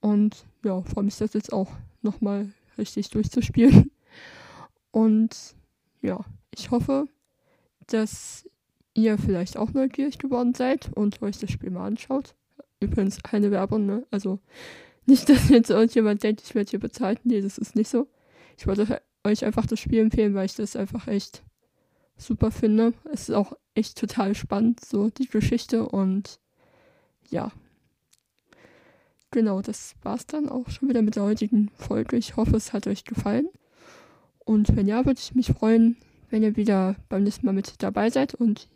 Und 0.00 0.44
ja, 0.64 0.82
freue 0.82 1.04
mich 1.04 1.16
das 1.16 1.34
jetzt 1.34 1.52
auch 1.52 1.70
nochmal 2.02 2.50
richtig 2.78 3.10
durchzuspielen. 3.10 3.90
Und 4.90 5.54
ja, 6.02 6.24
ich 6.54 6.70
hoffe, 6.70 7.06
dass 7.86 8.48
ihr 8.94 9.18
vielleicht 9.18 9.56
auch 9.56 9.72
neugierig 9.72 10.18
geworden 10.18 10.52
seid 10.54 10.90
und 10.96 11.22
euch 11.22 11.38
das 11.38 11.52
Spiel 11.52 11.70
mal 11.70 11.86
anschaut. 11.86 12.34
Übrigens 12.80 13.22
keine 13.22 13.52
Werbung, 13.52 13.86
ne? 13.86 14.04
Also 14.10 14.40
Nicht, 15.06 15.28
dass 15.28 15.48
jetzt 15.48 15.70
irgendjemand 15.70 16.22
denkt, 16.22 16.42
ich 16.42 16.54
werde 16.54 16.70
hier 16.70 16.78
bezahlt. 16.78 17.20
Nee, 17.24 17.40
das 17.40 17.58
ist 17.58 17.74
nicht 17.74 17.88
so. 17.88 18.06
Ich 18.56 18.66
wollte 18.66 19.00
euch 19.24 19.44
einfach 19.44 19.66
das 19.66 19.80
Spiel 19.80 20.00
empfehlen, 20.00 20.34
weil 20.34 20.46
ich 20.46 20.54
das 20.54 20.76
einfach 20.76 21.08
echt 21.08 21.42
super 22.20 22.50
finde. 22.50 22.92
Es 23.12 23.28
ist 23.28 23.34
auch 23.34 23.52
echt 23.74 23.98
total 23.98 24.34
spannend, 24.34 24.84
so 24.84 25.10
die 25.10 25.28
Geschichte 25.28 25.88
und 25.88 26.38
ja. 27.30 27.52
Genau, 29.30 29.62
das 29.62 29.94
war's 30.02 30.26
dann 30.26 30.48
auch 30.48 30.68
schon 30.70 30.88
wieder 30.88 31.02
mit 31.02 31.16
der 31.16 31.22
heutigen 31.22 31.70
Folge. 31.76 32.16
Ich 32.16 32.36
hoffe, 32.36 32.56
es 32.56 32.72
hat 32.72 32.86
euch 32.86 33.04
gefallen. 33.04 33.48
Und 34.44 34.74
wenn 34.76 34.88
ja, 34.88 35.06
würde 35.06 35.20
ich 35.20 35.34
mich 35.34 35.46
freuen, 35.48 35.96
wenn 36.30 36.42
ihr 36.42 36.56
wieder 36.56 36.96
beim 37.08 37.22
nächsten 37.22 37.46
Mal 37.46 37.52
mit 37.52 37.82
dabei 37.82 38.10
seid 38.10 38.34
und 38.34 38.68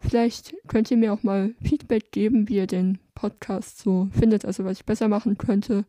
vielleicht 0.00 0.54
könnt 0.66 0.90
ihr 0.90 0.96
mir 0.96 1.12
auch 1.12 1.22
mal 1.22 1.54
Feedback 1.62 2.10
geben, 2.10 2.48
wie 2.48 2.56
ihr 2.56 2.66
den 2.66 2.98
Podcast 3.14 3.78
so 3.78 4.08
findet, 4.12 4.44
also 4.44 4.64
was 4.64 4.78
ich 4.78 4.84
besser 4.84 5.08
machen 5.08 5.38
könnte, 5.38 5.84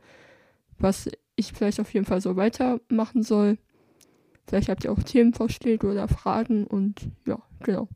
was 0.78 1.10
ich 1.36 1.54
vielleicht 1.54 1.80
auf 1.80 1.94
jeden 1.94 2.06
Fall 2.06 2.22
so 2.22 2.36
weitermachen 2.36 3.24
soll. 3.24 3.58
Vielleicht 4.48 4.70
habt 4.70 4.86
ihr 4.86 4.92
auch 4.92 5.04
Themenvorschläge 5.04 5.88
oder 5.88 6.08
Fragen 6.08 6.66
und 6.66 7.10
ja, 7.26 7.42
genau. 7.64 7.90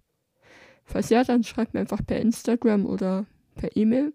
Falls 0.84 1.10
ja, 1.10 1.24
dann 1.24 1.44
schreibt 1.44 1.74
mir 1.74 1.80
einfach 1.80 2.06
per 2.06 2.20
Instagram 2.20 2.86
oder 2.86 3.26
per 3.56 3.76
E-Mail. 3.78 4.14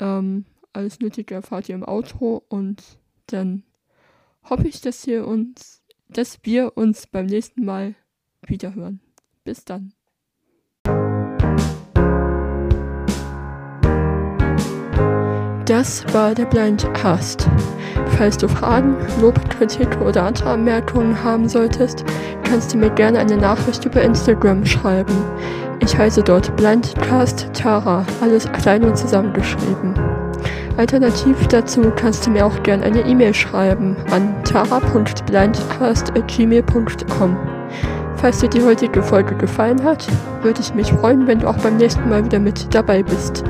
Ähm, 0.00 0.44
alles 0.72 0.98
Nötige 0.98 1.36
erfahrt 1.36 1.68
ihr 1.68 1.76
im 1.76 1.84
Outro 1.84 2.42
und 2.48 2.82
dann 3.26 3.62
hoffe 4.42 4.66
ich, 4.66 4.80
dass 4.80 5.06
wir 5.06 5.26
uns, 5.26 5.82
dass 6.08 6.40
wir 6.42 6.76
uns 6.76 7.06
beim 7.06 7.26
nächsten 7.26 7.64
Mal 7.64 7.94
wiederhören. 8.42 9.00
Bis 9.44 9.64
dann. 9.64 9.92
Das 15.66 16.12
war 16.12 16.34
der 16.34 16.46
Blind 16.46 16.82
Cast. 16.94 17.48
Falls 18.18 18.36
du 18.36 18.48
Fragen, 18.48 18.96
Lob, 19.20 19.48
Kritik 19.48 20.00
oder 20.00 20.24
andere 20.24 20.50
Anmerkungen 20.50 21.22
haben 21.22 21.48
solltest, 21.48 22.04
kannst 22.42 22.74
du 22.74 22.78
mir 22.78 22.90
gerne 22.90 23.20
eine 23.20 23.36
Nachricht 23.36 23.84
über 23.84 24.02
Instagram 24.02 24.66
schreiben. 24.66 25.14
Ich 25.78 25.96
heiße 25.96 26.24
dort 26.24 26.56
Blindcast 26.56 27.50
Tara, 27.54 28.04
alles 28.20 28.50
klein 28.50 28.82
und 28.82 28.98
zusammengeschrieben. 28.98 29.94
Alternativ 30.76 31.46
dazu 31.46 31.92
kannst 31.94 32.26
du 32.26 32.30
mir 32.30 32.44
auch 32.44 32.60
gerne 32.64 32.82
eine 32.82 33.02
E-Mail 33.02 33.34
schreiben 33.34 33.96
an 34.10 34.34
tara.blindcast.gmail.com. 34.42 37.36
Falls 38.16 38.40
dir 38.40 38.48
die 38.48 38.64
heutige 38.64 39.00
Folge 39.00 39.36
gefallen 39.36 39.84
hat, 39.84 40.08
würde 40.42 40.60
ich 40.60 40.74
mich 40.74 40.92
freuen, 40.92 41.28
wenn 41.28 41.38
du 41.38 41.48
auch 41.48 41.58
beim 41.58 41.76
nächsten 41.76 42.08
Mal 42.08 42.24
wieder 42.24 42.40
mit 42.40 42.74
dabei 42.74 43.04
bist. 43.04 43.44